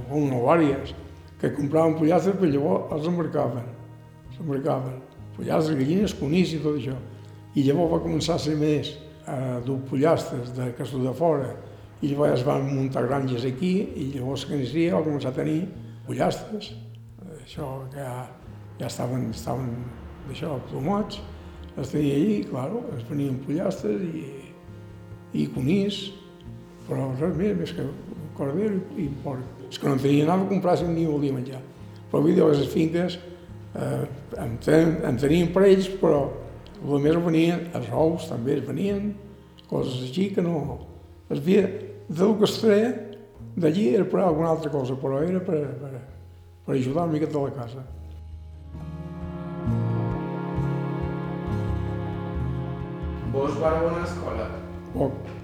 [0.10, 0.96] o una o diverses,
[1.40, 3.68] que compraven pollastres, però llavors els embarcaven,
[4.36, 4.98] s'embarcaven,
[5.38, 6.98] pollastres, gallines, conills i tot això.
[7.56, 8.96] I llavors va començar a ser més
[9.30, 11.54] a dur pollastres de Castell de fora,
[12.02, 15.60] i llavors es van muntar granges aquí, i llavors la carnisseria va començar a tenir
[16.08, 16.72] pollastres,
[17.44, 18.28] això que ja,
[18.80, 19.74] ja estaven, estaven
[20.28, 21.20] d'això, plomats,
[21.80, 24.26] es tenia allí, claro, es venien pollastres i,
[25.38, 26.02] i conills,
[26.88, 27.86] però res més, més que
[28.38, 29.66] cordero i, i porc.
[29.70, 31.60] És que no tenia, anava a comprar ni volia menjar.
[32.10, 33.20] Però vull dir, a les finques
[33.76, 34.06] eh,
[34.42, 36.24] en, ten, en tenien per ells, però
[36.80, 39.14] a més venien, els ous també es venien,
[39.70, 40.80] coses així que no...
[41.30, 41.68] Es havia,
[42.10, 42.94] del que es treia
[43.60, 46.02] d'allí era per alguna altra cosa, però era per, per,
[46.66, 47.84] per ajudar una miqueta a la casa.
[53.34, 54.48] Vos vareu anar a escola?
[54.96, 55.36] Poc.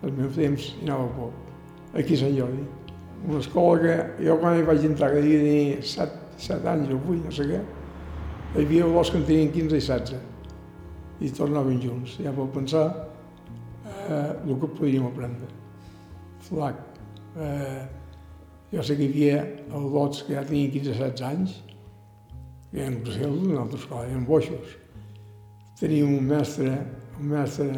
[0.00, 1.50] Al meu temps hi anava poc.
[1.92, 2.64] Aquí a Sant Jordi.
[3.28, 7.00] Una escola que jo quan hi vaig entrar, que devia tenir 7, 7 anys o
[7.02, 7.60] 8, no sé què,
[8.56, 12.16] hi havia dos que en tenien 15 i 16 i tornaven junts.
[12.24, 12.84] Ja pot pensar
[13.86, 15.46] eh, el que podríem aprendre.
[16.48, 16.80] Flac.
[17.38, 17.82] Eh,
[18.72, 21.54] jo sé que hi havia els lots que ja tenien 15 o 16 anys,
[22.72, 24.76] que eren processos d'una altra escola, eren boixos.
[25.78, 26.74] Teníem un mestre,
[27.20, 27.70] un mestre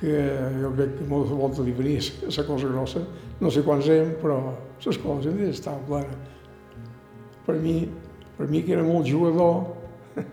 [0.00, 0.18] que
[0.58, 3.06] jo crec que moltes voltes li venia la cosa grossa,
[3.40, 4.42] no sé quants eren, però
[4.82, 6.22] l'escola sempre estava plena.
[7.46, 7.76] Per mi,
[8.40, 9.66] per mi que era molt jugador,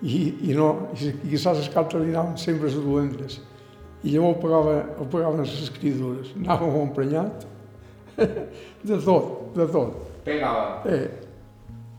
[0.00, 3.36] i, i no, i, i saps cartes li anaven sempre les dolentes.
[4.00, 6.30] I llavors pagava, el pagaven les escriptures.
[6.40, 7.44] Anàvem emprenyat,
[8.88, 9.98] de tot, de tot.
[10.24, 10.78] Pegava.
[10.88, 11.10] Eh,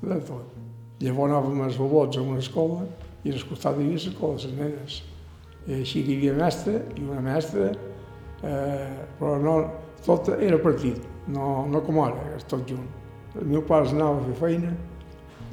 [0.02, 0.56] de tot.
[1.04, 2.82] Llavors anàvem als robots a una escola
[3.22, 4.98] i al costat hi havia l'escola de les nenes.
[5.68, 7.70] I així que hi havia mestre i una mestra,
[8.42, 8.90] eh,
[9.22, 9.56] però no,
[10.10, 11.06] tot era partit,
[11.38, 12.90] no, no com ara, és tot junt.
[13.38, 14.74] El meu pare anava a fer feina,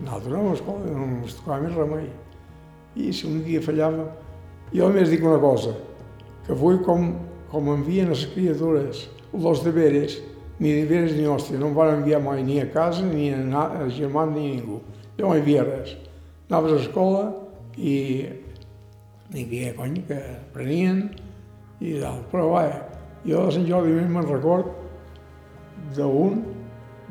[0.01, 2.09] nosaltres no ens tocava més remei.
[2.97, 4.09] I si un dia fallava,
[4.73, 5.75] jo a més dic una cosa,
[6.47, 7.13] que avui com,
[7.53, 10.19] com envien les criatures els deberes,
[10.63, 13.89] ni deberes ni hòstia, no em van enviar mai ni a casa, ni a, a
[13.91, 14.81] germà, ni a ningú.
[15.19, 15.97] Jo no hi havia res.
[16.51, 17.23] Anaves a l'escola
[17.77, 17.97] i
[19.33, 20.21] n'hi havia, cony, que
[20.53, 21.07] prenien
[21.81, 22.21] i tal.
[22.31, 22.83] Però vaja,
[23.25, 24.73] jo de Sant Jordi me'n record
[25.97, 26.43] d'un,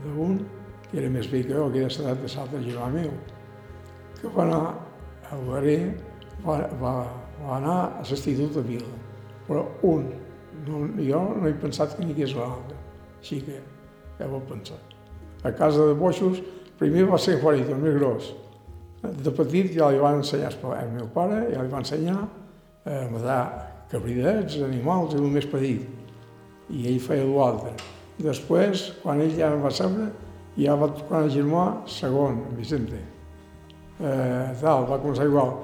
[0.06, 0.39] d'un,
[0.91, 3.12] que era més vell que jo, que era l'edat de germà meu,
[4.19, 4.63] que va anar
[5.32, 5.77] a Guaré,
[6.45, 6.93] va, va,
[7.41, 8.97] va anar a l'Institut de Vila.
[9.47, 10.10] Però un,
[10.67, 12.77] no, jo no he pensat que n'hi hagués l'altre.
[13.21, 13.60] Així que
[14.19, 14.80] ja ho pensar.
[15.43, 16.41] A casa de Boixos,
[16.77, 18.32] primer va ser Juanito, el més gros.
[19.01, 23.41] De petit ja li van ensenyar el meu pare, ja li va ensenyar a matar
[23.91, 25.88] cabridets, animals, el més petit.
[26.71, 27.73] I ell feia l'altre.
[28.21, 30.12] Després, quan ell ja va saber,
[30.62, 33.00] ja va tocar el germà segon, Vicente.
[34.02, 35.56] Eh, tal, va començar igual.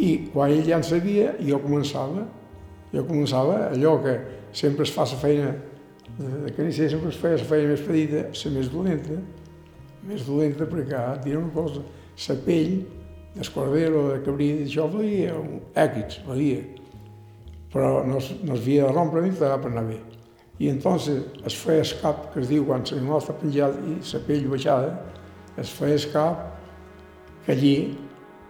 [0.00, 2.24] I quan ell ja en sabia, jo començava,
[2.92, 4.18] jo començava allò que
[4.54, 5.54] sempre es fa la feina
[6.18, 9.18] de carnisser, sempre es feia la feina més petita, la més dolenta,
[10.04, 11.82] més dolenta perquè, et diré una cosa,
[12.28, 12.74] la pell
[13.34, 15.34] del cordero, de cabrit, això valia
[15.84, 16.62] èquits, valia.
[17.74, 19.98] Però no, no es havia de rompre ni per anar bé.
[20.58, 24.20] I entonces es feia el cap, que es diu quan l'animal està penjat i la
[24.26, 24.92] pell baixada,
[25.58, 26.44] es feia el cap
[27.44, 27.76] que allí,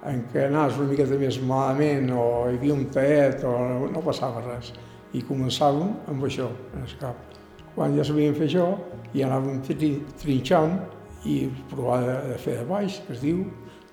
[0.05, 3.55] en què anaves una miqueta més malament o hi havia un taet o
[3.89, 4.73] no, passava res.
[5.17, 7.41] I començàvem amb això, en el cap.
[7.75, 8.67] Quan ja sabíem fer això,
[9.15, 10.77] ja anàvem tri, trinxant
[11.25, 13.47] i provar de, de fer de baix, que es diu,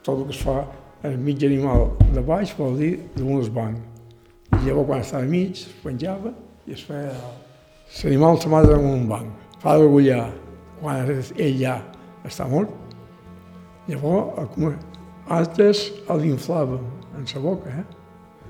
[0.03, 0.59] tot el que es fa
[1.07, 3.79] el mig animal de baix vol dir damunt el banc.
[4.51, 6.35] I llavors quan estava mig, es penjava
[6.67, 7.15] i es feia...
[7.99, 9.27] L'animal se mata en un banc,
[9.61, 10.31] fa degullar.
[10.81, 11.75] Quan ell ja
[12.25, 12.71] està mort,
[13.85, 14.79] llavors
[15.29, 16.87] altres l'inflàvem
[17.19, 17.83] en sa boca, eh?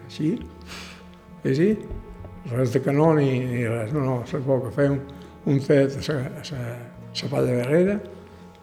[0.05, 0.29] Així,
[1.43, 1.69] és així,
[2.53, 5.01] res de canó ni, ni res, no, no, la boca, fèiem
[5.51, 7.99] un fet a la palla darrere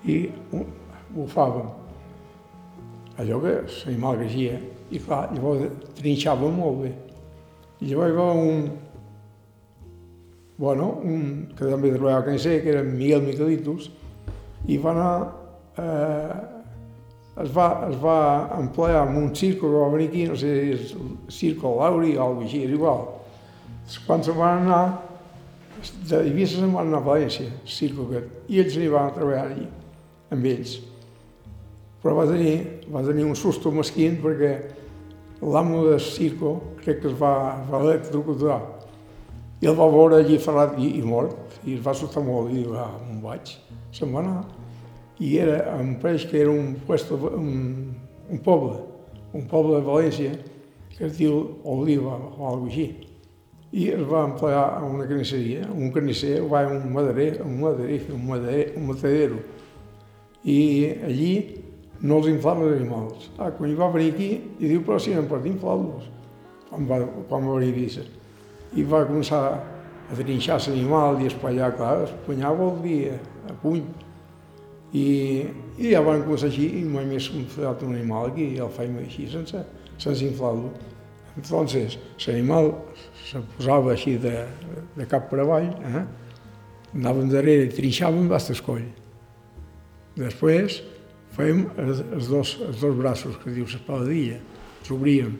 [0.08, 0.22] i
[1.12, 1.68] bufàvem
[3.18, 4.58] allò que l'animal creixia.
[4.94, 6.92] I clar, llavors trinxava molt bé.
[7.82, 8.68] I llavors hi va un,
[10.58, 13.88] bueno, un que també treballava a Cancer, que era Miguel Miquelitos,
[14.66, 15.12] i va anar,
[15.78, 16.38] eh,
[17.44, 18.18] es, va, es va
[18.58, 20.96] emplear en un circo que va venir aquí, no sé si és
[21.38, 23.06] Circo Lauri o alguna així, és igual.
[24.04, 24.82] Quan se'n van anar,
[26.10, 29.70] de Eivissa se'n van anar a València, circo aquest, i ells hi van treballar allí,
[30.34, 30.78] amb ells
[32.02, 32.58] però va tenir,
[32.92, 34.52] va tenir un susto mesquín perquè
[35.42, 38.58] l'amo del circo crec que es va, va electrocutar
[39.60, 42.60] i el va veure allí ferrat i, i mort i es va assustar molt i
[42.60, 43.56] diu, ah, on vaig?
[43.94, 44.44] Se'n va anar.
[45.18, 47.90] I era, em pareix que era un, puesto, un,
[48.30, 48.76] un poble,
[49.34, 50.36] un poble de València
[50.94, 52.86] que es diu Oliva o alguna així.
[53.68, 57.98] I es va emplear a una carnisseria, un carnisser va a un maderer, un maderer,
[58.14, 59.40] un, maderer, un matadero.
[60.44, 60.60] I
[61.08, 61.32] allí
[62.00, 63.26] no els inflava els animals.
[63.36, 66.06] Ah, quan va venir aquí, i diu, però si no em pot inflar-los,
[66.70, 68.06] quan va, quan va venir a.
[68.76, 69.42] I va començar
[70.08, 73.14] a trinxar l'animal i espallar, clar, espanyar vol dir
[73.48, 73.82] a puny.
[74.92, 75.06] I,
[75.76, 79.02] i ja van començar així i mai més fet un animal aquí i el fèiem
[79.02, 79.64] així sense,
[80.00, 80.72] sense inflar-lo.
[81.36, 82.72] Entonces, l'animal
[83.28, 84.34] se posava així de,
[84.96, 86.06] de cap per avall, eh?
[86.96, 88.86] anàvem darrere i trinxàvem fins al coll.
[90.18, 90.80] Després
[91.36, 94.40] fèiem els, els, dos, els dos braços, que diu l'espaladilla,
[94.88, 95.36] s'obríem.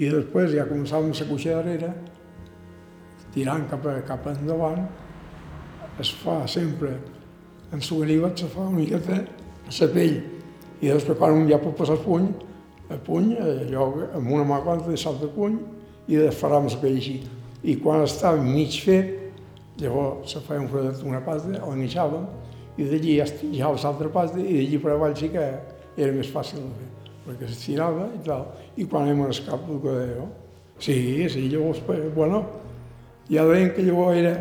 [0.00, 1.92] I després ja començàvem a cuixa darrere,
[3.36, 4.86] tirant cap, a, cap endavant,
[6.00, 6.94] es fa sempre,
[7.72, 9.20] en suganivet se fa una miqueta
[9.66, 10.16] la pell,
[10.80, 12.30] i després quan un ja pot passar el puny,
[12.94, 15.58] el puny, allò amb una mà quanta de salt de puny,
[16.08, 17.16] i desfaràvem la pell així.
[17.66, 19.14] I quan estava mig fet,
[19.80, 22.28] llavors se feia un fredet, una pasta, l'enguixàvem,
[22.76, 25.48] i d'allí ja estirava l'altra pasta, i d'allí per avall sí que
[25.96, 28.46] era més fàcil de fer, perquè s'estirava i tal.
[28.76, 30.28] I quan a l'escap, el que deia,
[30.78, 30.96] sí,
[31.32, 31.82] sí, llavors,
[32.14, 32.44] bueno,
[33.30, 34.34] ja deien que llavors era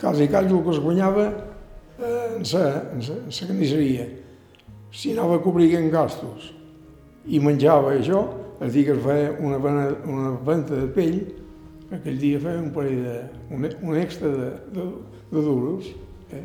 [0.00, 1.26] quasi quasi el que es guanyava
[1.98, 4.06] eh, en la, en la, en la carnisseria.
[4.90, 5.40] Si anava
[5.78, 6.52] en gastos
[7.26, 8.22] i menjava això,
[8.60, 9.58] el dia que es feia una,
[10.06, 11.18] una venta de pell,
[11.92, 13.18] aquell dia feia un parell de,
[13.50, 14.86] un, un extra de, de,
[15.30, 15.92] de duros.
[16.32, 16.44] Eh?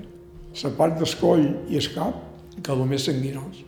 [0.63, 2.19] La part d'escoll i el cap,
[2.61, 3.63] que el més sanguinós,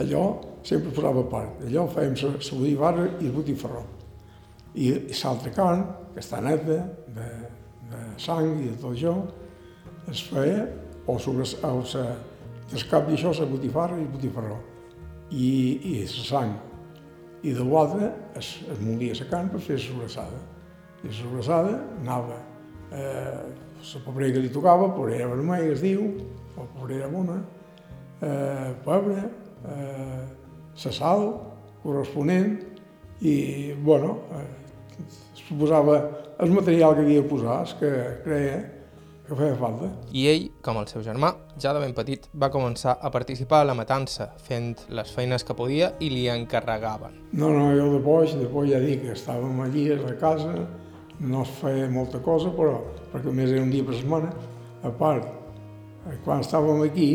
[0.00, 0.24] allò
[0.66, 1.62] sempre posava part.
[1.66, 3.84] Allò fèiem la botifarra i el botifarró.
[4.74, 6.80] I l'altra carn, que està neta,
[7.16, 7.28] de,
[7.90, 9.14] de sang i de tot això,
[10.10, 10.66] es feia
[11.06, 12.04] o sobre o sa,
[12.70, 14.58] del cap d'això la botifarra i botifarró.
[15.30, 15.48] I,
[15.86, 16.54] i la sang.
[17.42, 20.40] I de l'altre es, es molia la carn per fer la sobrassada.
[21.02, 22.38] I la sobrassada anava
[22.92, 23.46] eh,
[23.80, 26.04] la pobrera que li tocava, pobrera vermella es diu,
[26.56, 27.38] o pobrera bona,
[28.20, 29.22] eh, pebre,
[29.64, 30.24] eh,
[30.84, 31.26] la sal
[31.82, 32.58] corresponent
[33.20, 34.69] i, bueno, eh,
[35.06, 35.96] es posava
[36.40, 37.90] el material que havia de posar, que
[38.24, 38.60] creia
[39.30, 39.86] que feia falta.
[40.10, 41.28] I ell, com el seu germà,
[41.62, 45.54] ja de ben petit va començar a participar a la matança, fent les feines que
[45.54, 47.14] podia i li encarregaven.
[47.30, 50.50] No, no, jo de boig, de boig ja dic que estàvem allí a casa,
[51.20, 52.80] no es feia molta cosa, però
[53.12, 54.32] perquè només era un dia per setmana.
[54.82, 55.30] A part,
[56.08, 57.10] eh, quan estàvem aquí,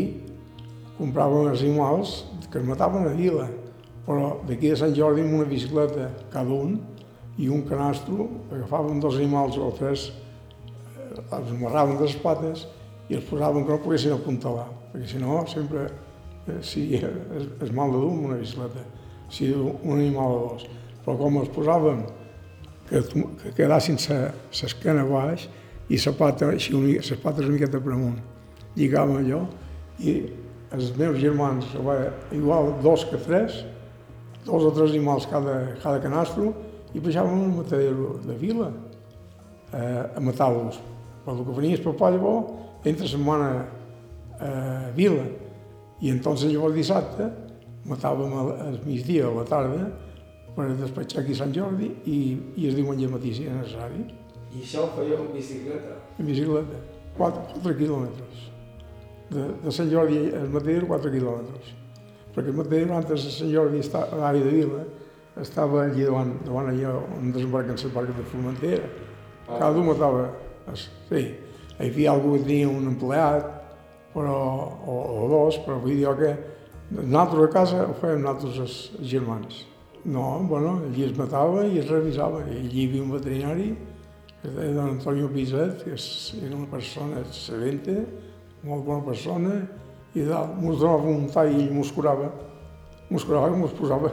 [0.96, 2.16] compràvem els animals
[2.50, 3.50] que es mataven a vila,
[4.06, 6.78] però d'aquí de Sant Jordi amb una bicicleta cada un
[7.38, 10.08] i un canastro, agafàvem dos animals o tres,
[10.96, 12.66] eh, els amarraven de les pates
[13.08, 17.74] i els posàvem que no poguessin apuntalar, perquè si no sempre eh, si és, és
[17.76, 18.86] mal de dur una bicicleta,
[19.28, 20.66] si un animal o dos.
[21.04, 22.02] Però com els posàvem
[22.88, 23.02] que,
[23.42, 25.46] que quedassin l'esquena baix
[25.90, 28.18] i la pata, així, les pates una miqueta per amunt.
[28.76, 29.44] Lligàvem allò
[30.02, 30.18] i
[30.74, 31.68] els meus germans,
[32.34, 33.62] igual dos que tres,
[34.44, 36.52] dos o tres animals cada, cada canastro,
[36.94, 38.70] i baixàvem al matadero de vila
[39.72, 40.78] eh, a matar-los.
[41.24, 42.52] Però el que venies per pa llavors,
[42.86, 45.26] entre setmana a eh, vila,
[46.00, 47.30] i entonces llavors dissabte
[47.86, 49.86] matàvem al migdia a la tarda
[50.56, 52.18] per despatxar aquí a Sant Jordi i,
[52.56, 54.04] i es diumenge matí si era necessari.
[54.56, 55.96] I això ho fèieu en bicicleta?
[56.18, 56.80] En bicicleta,
[57.18, 58.44] 4, 4 quilòmetres.
[59.30, 61.74] De, de Sant Jordi al Matadero, 4 quilòmetres.
[62.34, 64.84] Perquè el Matadero, antes de Sant Jordi, a l'àrea de Vila,
[65.40, 68.88] estava allí davant, davant allà on desembarquen el parc de Formentera.
[69.46, 70.30] Cada un matava,
[70.74, 71.22] sí,
[71.76, 73.48] hi havia algú que tenia un empleat,
[74.14, 74.36] però,
[74.88, 76.32] o, o dos, però vull dir que
[76.96, 79.64] nosaltres a casa ho fèiem nosaltres els germans.
[80.06, 82.44] No, bueno, allí es matava i es revisava.
[82.46, 83.70] I allí hi havia un veterinari,
[84.40, 85.96] que deia don Antonio Piset, que
[86.46, 87.96] era una persona excelente,
[88.64, 89.58] molt bona persona,
[90.16, 92.30] i mos donava un tall i mos curava.
[93.10, 94.10] Mos curava i mos posava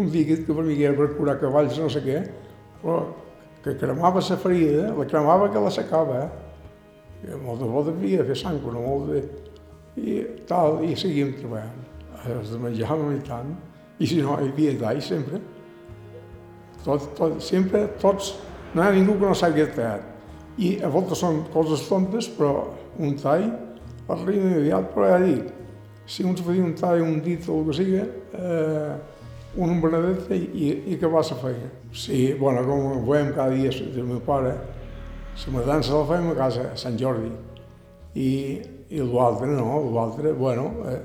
[0.00, 2.22] un líquid que per mi era per curar cavalls, no sé què,
[2.82, 3.02] però
[3.64, 7.36] que cremava la ferida, la cremava que la secava, eh?
[7.40, 9.22] Molt de bo havia de fer sang, però molt de...
[9.96, 10.16] I
[10.48, 11.84] tal, i seguíem treballant.
[12.34, 13.54] Es menjàvem i tant.
[14.02, 15.40] I si no, hi havia tall sempre.
[16.84, 18.34] Tot, tot, sempre, tots,
[18.74, 20.10] no hi ha ningú que no s'hagi tallat.
[20.60, 22.66] I a voltes són coses tontes, però
[23.00, 23.48] un tall
[24.12, 25.48] arriba immediat, però ja dic,
[26.06, 28.02] si un se feia un tall, un dit o el que sigui,
[28.36, 28.92] eh,
[29.56, 31.70] un ombradet i, i, i acabar la feina.
[31.92, 34.54] Sí, bueno, com ho veiem cada dia del meu pare,
[35.34, 37.30] la matança la fèiem a casa, a Sant Jordi.
[38.14, 38.30] I,
[38.94, 41.00] i l'altre no, l'altre, bueno, eh,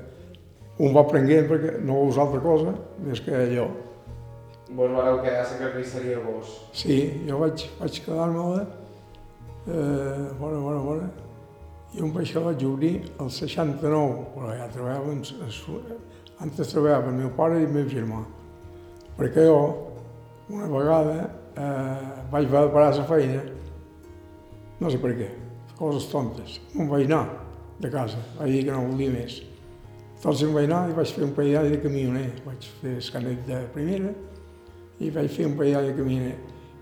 [0.80, 2.74] un va aprenent perquè no veus altra cosa
[3.04, 3.68] més que allò.
[4.70, 6.52] Vos vareu quedar a la carnisseria vos?
[6.78, 8.62] Sí, jo vaig, vaig quedar-me-la,
[9.66, 11.08] eh, bona, bona, bona,
[11.94, 15.24] i un que vaig obrir el 69, però ja treballava, en,
[16.38, 18.22] antes treballava el meu pare i el meu germà,
[19.20, 19.62] perquè jo,
[20.50, 21.16] una vegada,
[21.54, 23.42] eh, vaig parar la feina
[24.80, 25.28] no sé per què,
[25.76, 26.56] coses tontes.
[26.72, 27.24] Vaig anar
[27.80, 29.42] de casa, vaig dir que no volia més.
[30.22, 33.60] Tots em vaig anar i vaig fer un paellà de camioner, vaig fer escanet de
[33.74, 34.14] primera
[35.00, 36.32] i vaig fer un paellà de camioner.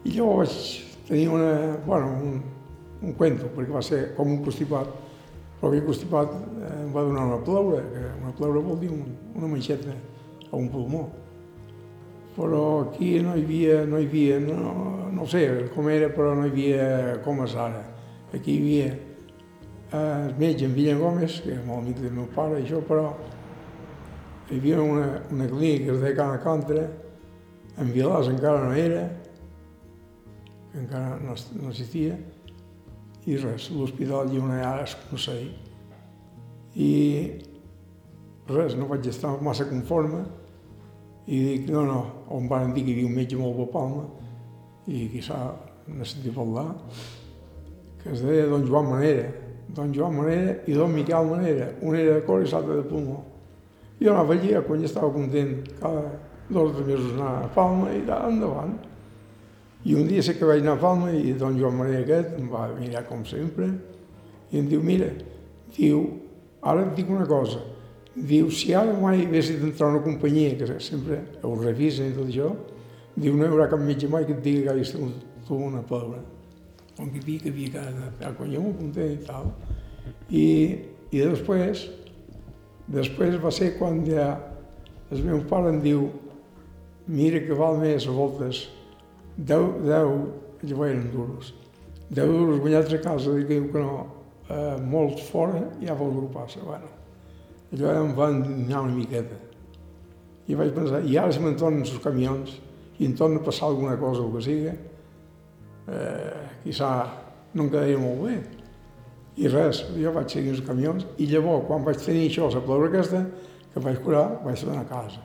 [0.06, 1.52] I llavors vaig tenir una,
[1.86, 2.40] bueno, un,
[3.02, 4.90] un cuento, perquè va ser com un constipat,
[5.58, 9.02] però aquell constipat eh, em va donar una pleura, que una pleura vol dir un,
[9.34, 9.94] una manxeta
[10.52, 11.08] a un pulmó.
[12.38, 15.42] Però aquí no hi havia, no hi havia, no, no sé
[15.74, 17.82] com era, però no hi havia com és ara.
[18.30, 18.92] Aquí hi havia
[19.98, 23.10] el metge en Villa Gómez, que és molt amic del meu pare, això, però
[24.48, 26.86] hi havia una, una clínica que es deia Cana Contra,
[27.78, 29.04] en Vilàs encara no era,
[30.78, 32.18] encara no, no existia,
[33.26, 35.50] i res, l'hospital i una ara es conceí.
[36.78, 36.92] I
[38.48, 40.22] res, no vaig estar massa conforme
[41.28, 41.98] i dic, no, no,
[42.32, 44.06] on van dir que hi havia un metge molt bo Palma
[44.88, 45.36] i quizà
[45.92, 46.70] ne sentit parlar,
[48.00, 49.26] que es deia don Joan Manera,
[49.76, 53.18] don Joan Manera i don Miquel Manera, un era de cor i l'altre de pulmó.
[54.00, 56.06] Jo anava allí, quan ja estava content, cada
[56.48, 58.78] dos o tres mesos anar a Palma i endavant.
[59.84, 62.48] I un dia sé que vaig anar a Palma i don Joan Maria aquest em
[62.48, 63.68] va mirar com sempre
[64.50, 65.10] i em diu, mira,
[65.76, 66.06] diu,
[66.62, 67.60] ara et dic una cosa,
[68.14, 72.50] diu, si ara mai haguessis d'entrar una companyia, que sempre ho revisen i tot això,
[73.16, 75.82] diu, no hi haurà cap metge mai que et digui que hagués tingut tu una
[75.82, 76.20] pleura.
[76.96, 79.52] Com que digui que havia que anar, quan jo m'apunté i tal.
[80.30, 80.46] I,
[81.12, 81.86] I després,
[82.90, 84.32] després va ser quan ja
[85.10, 86.08] el meu pare em diu,
[87.08, 88.66] mira que val més a voltes
[89.38, 90.12] 10, 10,
[90.68, 91.54] llavors eren duros,
[92.10, 94.06] 10 duros guanyats a casa, diu que no,
[94.50, 96.60] eh, molts fora, ja vol agrupar-se.
[96.66, 96.90] Bueno,
[97.72, 99.36] allò em va endinyar una miqueta.
[100.48, 102.54] I vaig pensar, i ara si me'n tornen els camions
[102.98, 104.72] i em torna a passar alguna cosa o que sigui,
[105.92, 106.90] eh, quizà
[107.54, 108.38] no em quedaria molt bé.
[109.38, 112.88] I res, jo vaig seguir els camions i llavors, quan vaig tenir això, la pleura
[112.88, 113.22] aquesta,
[113.74, 115.20] que vaig curar, vaig tornar a casa.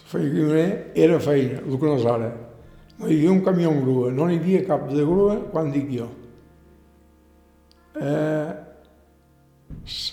[0.00, 0.64] La feina
[0.98, 2.32] era feina, el que no és ara.
[2.98, 5.88] No hi havia un camió amb grua, no hi havia cap de grua quan dic
[5.94, 6.10] jo.
[8.00, 8.50] Eh,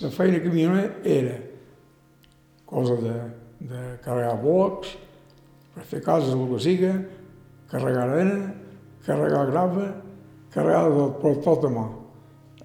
[0.06, 1.36] la feina camioner era
[2.68, 3.14] cosa de,
[3.60, 4.96] de carregar blocs,
[5.74, 6.92] per fer cases, el que siga,
[7.70, 8.52] carregar arena,
[9.06, 9.88] carregar grava,
[10.52, 11.86] carregar tot, però tot a mà.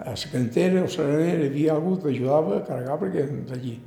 [0.04, 3.78] A la cantera o la arenera hi havia algú que t'ajudava a carregar perquè d'allí.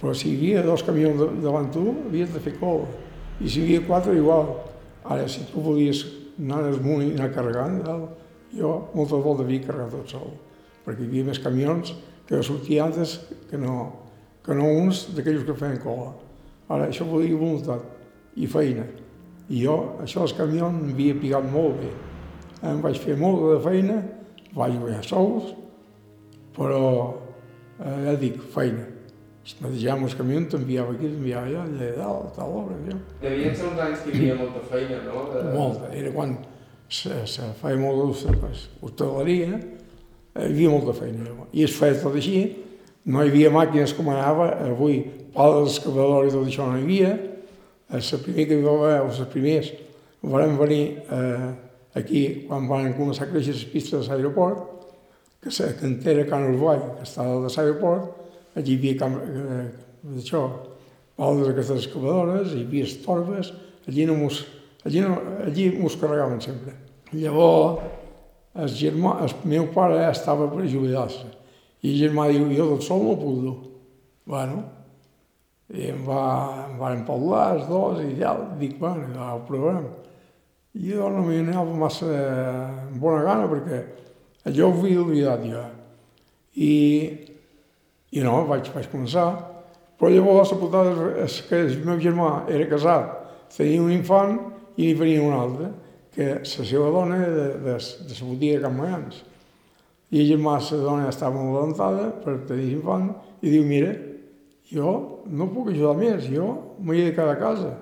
[0.00, 2.86] Però si hi havia dos camions davant tu, havies de fer cola.
[3.40, 4.54] I si hi havia quatre, igual.
[5.04, 6.04] Ara, si tu volies
[6.38, 7.80] anar amunt i anar carregant,
[8.56, 10.34] jo moltes voltes havia carregat tot sol,
[10.86, 11.94] perquè hi havia més camions
[12.26, 13.18] que sortien altres
[13.50, 14.05] que no,
[14.46, 16.12] que no uns d'aquells que feien cola.
[16.68, 17.84] Ara, això volia voluntat
[18.38, 18.86] i feina.
[19.50, 21.92] I jo, això dels camions, m'havia picat molt bé.
[22.66, 24.00] Em vaig fer molta de feina,
[24.56, 25.52] vaig guanyar sous,
[26.56, 26.82] però,
[27.78, 28.96] eh, ja dic, feina
[29.62, 32.98] netejàvem els camions, t'enviava aquí, t'enviava allà, allà dalt, tal obra, allò.
[33.22, 35.24] Devien ser uns anys que hi havia molta feina, no?
[35.30, 35.42] De...
[35.54, 36.34] Molta, era quan
[36.88, 38.34] se, se feia molta
[38.82, 41.36] hostaleria, hi havia molta feina.
[41.52, 42.42] I es feia tot així,
[43.06, 45.00] no hi havia màquines com anava, avui
[45.34, 47.12] pales d'excavador i tot això no hi havia.
[47.96, 49.68] El primer que hi va haver, els primers,
[50.26, 50.82] van venir
[51.14, 51.50] eh,
[51.96, 54.88] aquí quan van començar a créixer les pistes de l'aeroport,
[55.40, 58.10] que la cantera Can Uruguai, que estava de l'aeroport,
[58.56, 59.14] allí hi havia cam...
[59.22, 59.68] eh,
[60.16, 60.42] això,
[61.16, 63.52] baldes d'aquestes excavadores, hi havia estorbes,
[63.86, 64.42] allí no mos,
[64.84, 66.74] allí, no, allí mos carregaven sempre.
[67.14, 67.86] Llavors,
[68.56, 71.30] el, germà, el meu pare estava per jubilar-se,
[71.86, 73.54] i el germà diu, jo tot sol no puc dur.
[74.26, 74.64] Bueno,
[75.70, 76.24] i em, va,
[76.64, 79.86] em van parlar els dos i ja dic, bueno, ja ho provarem.
[80.76, 83.80] I jo no m'hi anava massa amb bona gana perquè
[84.50, 85.62] allò ho havia oblidat jo.
[86.56, 86.74] I
[88.16, 89.28] i no, vaig, vaig començar.
[89.96, 93.14] Però llavors la putada és que el meu germà era casat,
[93.56, 94.36] tenia un infant
[94.76, 95.70] i n'hi venia un altre,
[96.12, 97.76] que la seva dona de, de,
[98.08, 99.22] de la botiga Can Magans.
[100.10, 103.10] I el germà, la dona estava molt adelantada per tenir infant,
[103.42, 103.90] i diu, mira,
[104.70, 104.92] jo
[105.26, 106.46] no puc ajudar més, jo
[106.78, 107.72] m'he de quedar a casa.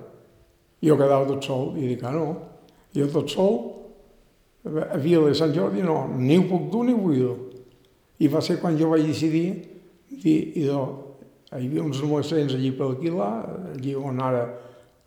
[0.85, 2.35] Jo quedava tot sol, i dic, ah, no,
[2.95, 3.59] jo tot sol,
[4.65, 7.35] a Vila de Sant Jordi no, ni ho puc dur ni ho vull dur.
[8.17, 9.47] I va ser quan jo vaig decidir
[10.09, 10.81] i, i do,
[11.51, 13.33] hi havia uns almacens allí per alquilar,
[13.75, 14.45] allí on ara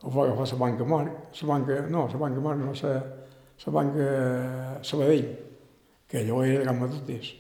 [0.05, 2.95] ho va agafar la banca Marc, la banca, no, la banca Marc, no,
[3.67, 4.09] la banca
[4.87, 5.27] Sabadell,
[6.09, 7.35] que allò era de Can Matotés.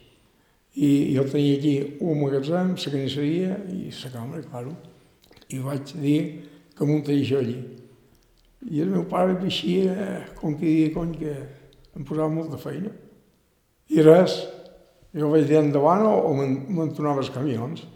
[0.76, 4.74] I jo tenia allí un magatzem, la canisseria i la càmera, claro.
[5.48, 6.20] I vaig dir
[6.76, 7.56] que muntaria això allí.
[8.68, 11.34] I el meu pare veixia com que dia, cony, que
[11.96, 12.92] em posava molta feina.
[13.88, 14.36] I res,
[15.16, 17.86] jo vaig dir endavant o, o m'entonava els camions.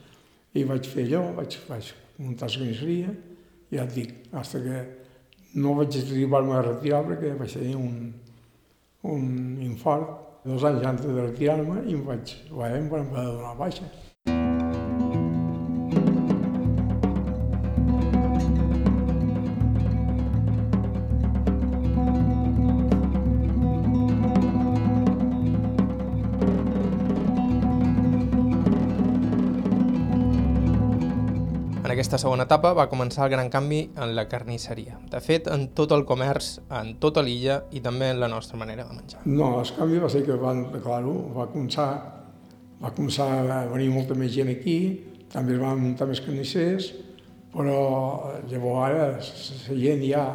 [0.57, 2.73] I vaig fer allò, vaig, vaig muntar la
[3.73, 4.81] i ja et dic, fins que
[5.63, 8.13] no vaig arribar-me a retirar perquè vaig tenir un,
[9.09, 9.25] un
[9.65, 13.87] infart dos anys antes de retirar-me i em vaig, vaig, em van donar baixa.
[32.13, 34.99] Aquesta segona etapa va començar el gran canvi en la carnisseria.
[35.09, 38.85] De fet, en tot el comerç, en tota l'illa i també en la nostra manera
[38.85, 39.23] de menjar.
[39.25, 41.87] No, el canvi va ser que van, claro, va començar,
[42.83, 44.75] va començar a venir molta més gent aquí,
[45.33, 46.91] també es van muntar més carnissers,
[47.55, 47.79] però
[48.51, 50.27] llavors ara la gent ja,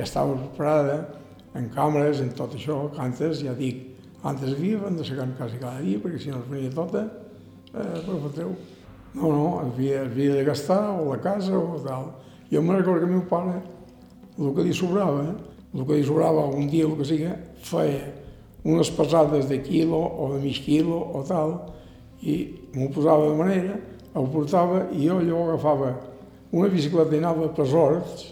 [0.00, 0.98] ja estava preparada
[1.54, 3.86] en càmeres, en tot això, que antes, ja dic,
[4.26, 7.06] antes havia de ser quasi cada dia, perquè si no es venia tota,
[7.70, 8.54] eh, per fotreu.
[9.14, 12.12] No, no, havia, havia de gastar o la casa o tal.
[12.50, 13.58] Jo me'n recordo que el meu pare,
[14.38, 15.24] el que li sobrava,
[15.74, 17.30] el que li sobrava un dia, el que sigui,
[17.66, 18.08] feia
[18.64, 21.54] unes pesades de quilo o de mig quilo o tal,
[22.22, 22.36] i
[22.74, 23.78] m'ho posava de manera,
[24.14, 25.94] ho portava i jo llavors agafava
[26.52, 28.26] una bicicleta i anava per horts,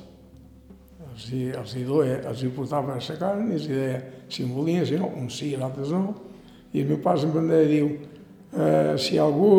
[1.08, 4.00] els hi, els hi, duia, els hi portava a la carn i els hi deia
[4.28, 6.14] si em volien, si no, uns sí, altres no.
[6.74, 7.88] I el meu pare sempre em deia, diu,
[8.52, 9.52] eh, si algú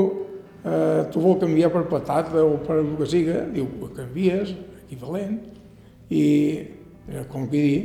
[0.63, 4.53] eh, tu vol canviar per patata o per el que siga, diu, canvies,
[4.85, 5.39] equivalent,
[6.09, 6.25] i
[7.07, 7.79] eh, com que dir,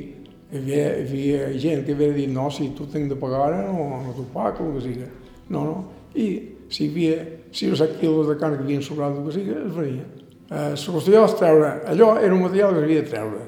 [0.51, 3.62] hi havia, hi havia gent que havia dit, no, si tu tinc de pagar ara,
[3.68, 5.09] no, no t'ho pago, el que siga.
[5.49, 5.77] No, no.
[6.14, 6.29] I
[6.72, 7.16] si hi havia
[7.55, 10.07] 6 o 7 quilos de carn que havien sobrat, el que siga, es venia.
[10.45, 13.45] Eh, la qüestió és treure, allò era un material que s'havia de treure,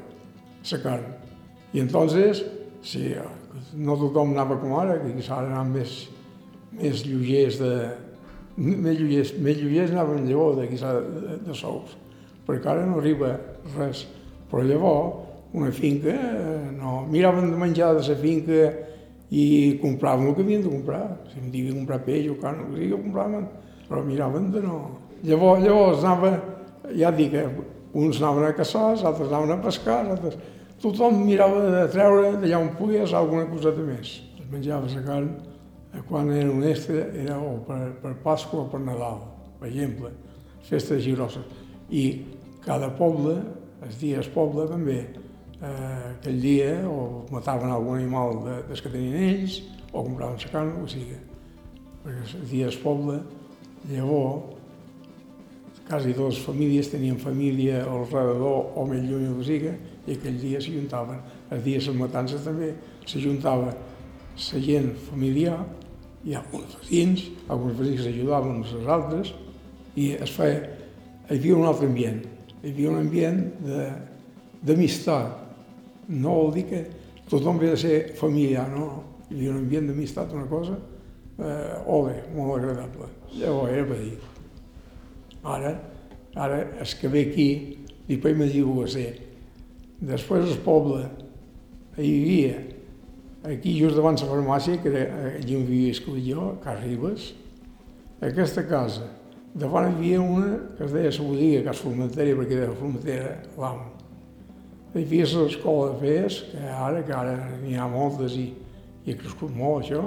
[0.70, 1.08] la carn.
[1.74, 2.44] I entonces,
[2.86, 3.10] si
[3.74, 5.96] no tothom anava com ara, que quizà anaven més,
[6.78, 7.72] més lleugers de,
[8.56, 11.96] més llullers, més llullers anaven llavors d'aquí de, de sous,
[12.46, 13.34] perquè ara no arriba
[13.76, 14.06] res.
[14.50, 15.24] Però llavors,
[15.56, 16.14] una finca,
[16.76, 18.66] no, miraven de menjar de la finca
[19.30, 21.04] i compraven el que havien de comprar.
[21.30, 23.48] Si em devia comprar peix o carn, o sigui, compraven,
[23.88, 24.82] però miraven de no.
[25.26, 26.32] Llavors, llavors anava,
[26.94, 27.48] ja dic, eh,
[27.96, 30.38] uns anaven a caçar, els altres anaven a pescar, altres...
[30.76, 34.10] Tothom mirava de treure d'allà on pogués alguna coseta més.
[34.36, 35.30] Es menjava la carn
[36.08, 39.20] quan era honesta era o per, per Pasqua o per Nadal,
[39.60, 40.10] per exemple,
[40.66, 41.44] festes grosses.
[41.90, 42.04] I
[42.64, 43.36] cada poble,
[43.86, 44.98] els dies poble també,
[45.60, 49.60] eh, aquell dia o mataven algun animal de, des que tenien ells,
[49.92, 51.16] o compraven la carn, o sigui.
[52.02, 53.20] Perquè els dies poble,
[53.90, 54.54] llavors,
[55.86, 59.70] quasi dues famílies tenien família al redador o més lluny o sigui,
[60.06, 61.22] i aquell dia s'hi juntaven.
[61.54, 62.72] Els dies de matances també
[63.06, 65.60] s'ajuntava la gent familiar
[66.26, 69.32] hi ha uns veïns, alguns veïns que s'ajudaven uns als altres,
[69.96, 70.58] i es feia,
[71.28, 72.24] hi havia un altre ambient,
[72.62, 73.42] hi havia un ambient
[74.66, 75.44] d'amistat.
[76.10, 76.82] No vol dir que
[77.30, 78.88] tothom havia de ser familiar, no,
[79.28, 80.76] hi havia un ambient d'amistat, una cosa,
[81.38, 83.10] eh, ole, molt agradable.
[83.36, 84.16] Llavors era per dir.
[85.46, 85.74] Ara,
[86.34, 87.48] ara es que ve aquí,
[88.08, 89.12] després me diu a ser.
[90.02, 91.06] Després el poble,
[91.96, 92.56] hi havia
[93.46, 99.06] aquí just davant la farmàcia, que era allí on vivia escollit jo, a aquesta casa,
[99.54, 103.92] davant hi havia una que es deia la botiga, Cas Formentera, perquè era Formentera l'amo.
[104.94, 108.46] Hi havia l'escola de FES, que ara, que ara n'hi ha moltes i,
[109.04, 110.06] i ha crescut molt això.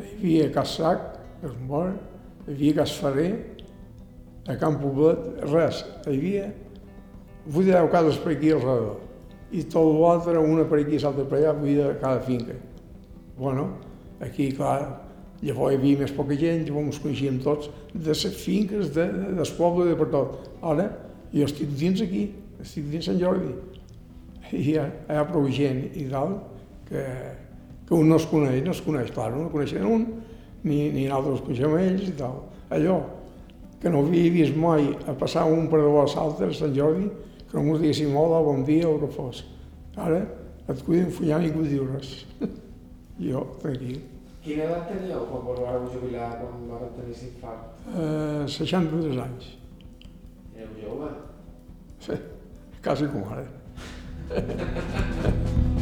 [0.00, 1.08] Hi havia Cas Sac,
[1.40, 2.00] que és mort,
[2.48, 3.32] hi havia Cas Ferrer,
[4.48, 6.52] a Camp Poblet, res, hi havia
[7.44, 9.03] 8 o 10 cases per aquí al redor
[9.54, 12.56] i tot l'altre, una per aquí i l'altra per allà, vull cada finca.
[13.38, 13.68] Bueno,
[14.22, 14.78] aquí, clar,
[15.44, 19.30] llavors hi havia més poca gent, llavors ens coneixíem tots, de les finques, de, de,
[19.38, 20.50] del poble, de per tot.
[20.72, 20.88] Ara,
[21.34, 22.28] jo estic dins aquí,
[22.62, 23.52] estic dins Sant Jordi,
[24.52, 26.38] i hi ha, hi ha prou gent i tal,
[26.88, 27.02] que,
[27.88, 30.06] que un no es coneix, no es coneix, clar, no coneixen un,
[30.64, 32.40] ni, ni nosaltres coneixem ells i tal.
[32.74, 32.98] Allò
[33.82, 37.10] que no havia vist mai a passar un per davant l'altre a Sant Jordi,
[37.54, 39.44] no m'ho diguéssim hola, bon dia o el que fos.
[39.96, 40.24] Ara
[40.68, 42.10] et cuiden follant i ningú diu res.
[43.30, 44.00] jo, tranquil.
[44.44, 47.84] Quina edat teníeu quan vos vareu jubilar, quan vareu tenir l'infart?
[47.94, 49.52] Eh, 63 anys.
[50.56, 51.12] Éreu jove?
[52.08, 52.18] Sí,
[52.82, 53.46] quasi com ara.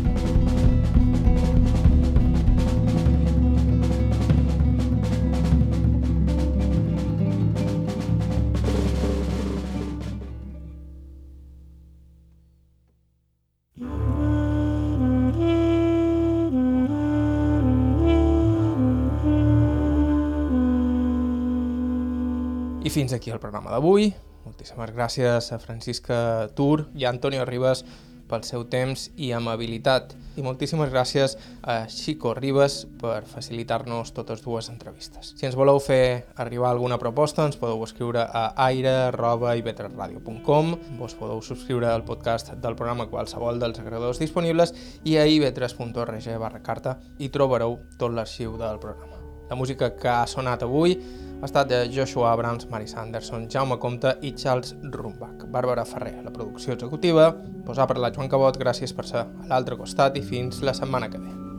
[22.93, 24.11] Fins aquí el programa d'avui.
[24.45, 27.81] Moltíssimes gràcies a Francisca Tur i a Antonio Ribas
[28.29, 30.13] pel seu temps i amabilitat.
[30.37, 35.33] I moltíssimes gràcies a Chico Ribas per facilitar-nos totes dues entrevistes.
[35.39, 41.89] Si ens voleu fer arribar alguna proposta, ens podeu escriure a aire.ivetresradio.com Vos podeu subscriure
[41.89, 44.77] al podcast del programa qualsevol dels agregadors disponibles
[45.09, 49.12] i a ivetres.org barra carta i trobareu tot l'arxiu del programa.
[49.53, 54.15] La música que ha sonat avui ha estat de Joshua Abrams, Mary Sanderson, Jaume Comte
[54.25, 55.45] i Charles Rumbach.
[55.45, 57.29] Bàrbara Ferrer, la producció executiva,
[57.69, 61.13] posar per la Joan Cabot, gràcies per ser a l'altre costat i fins la setmana
[61.13, 61.52] que ve.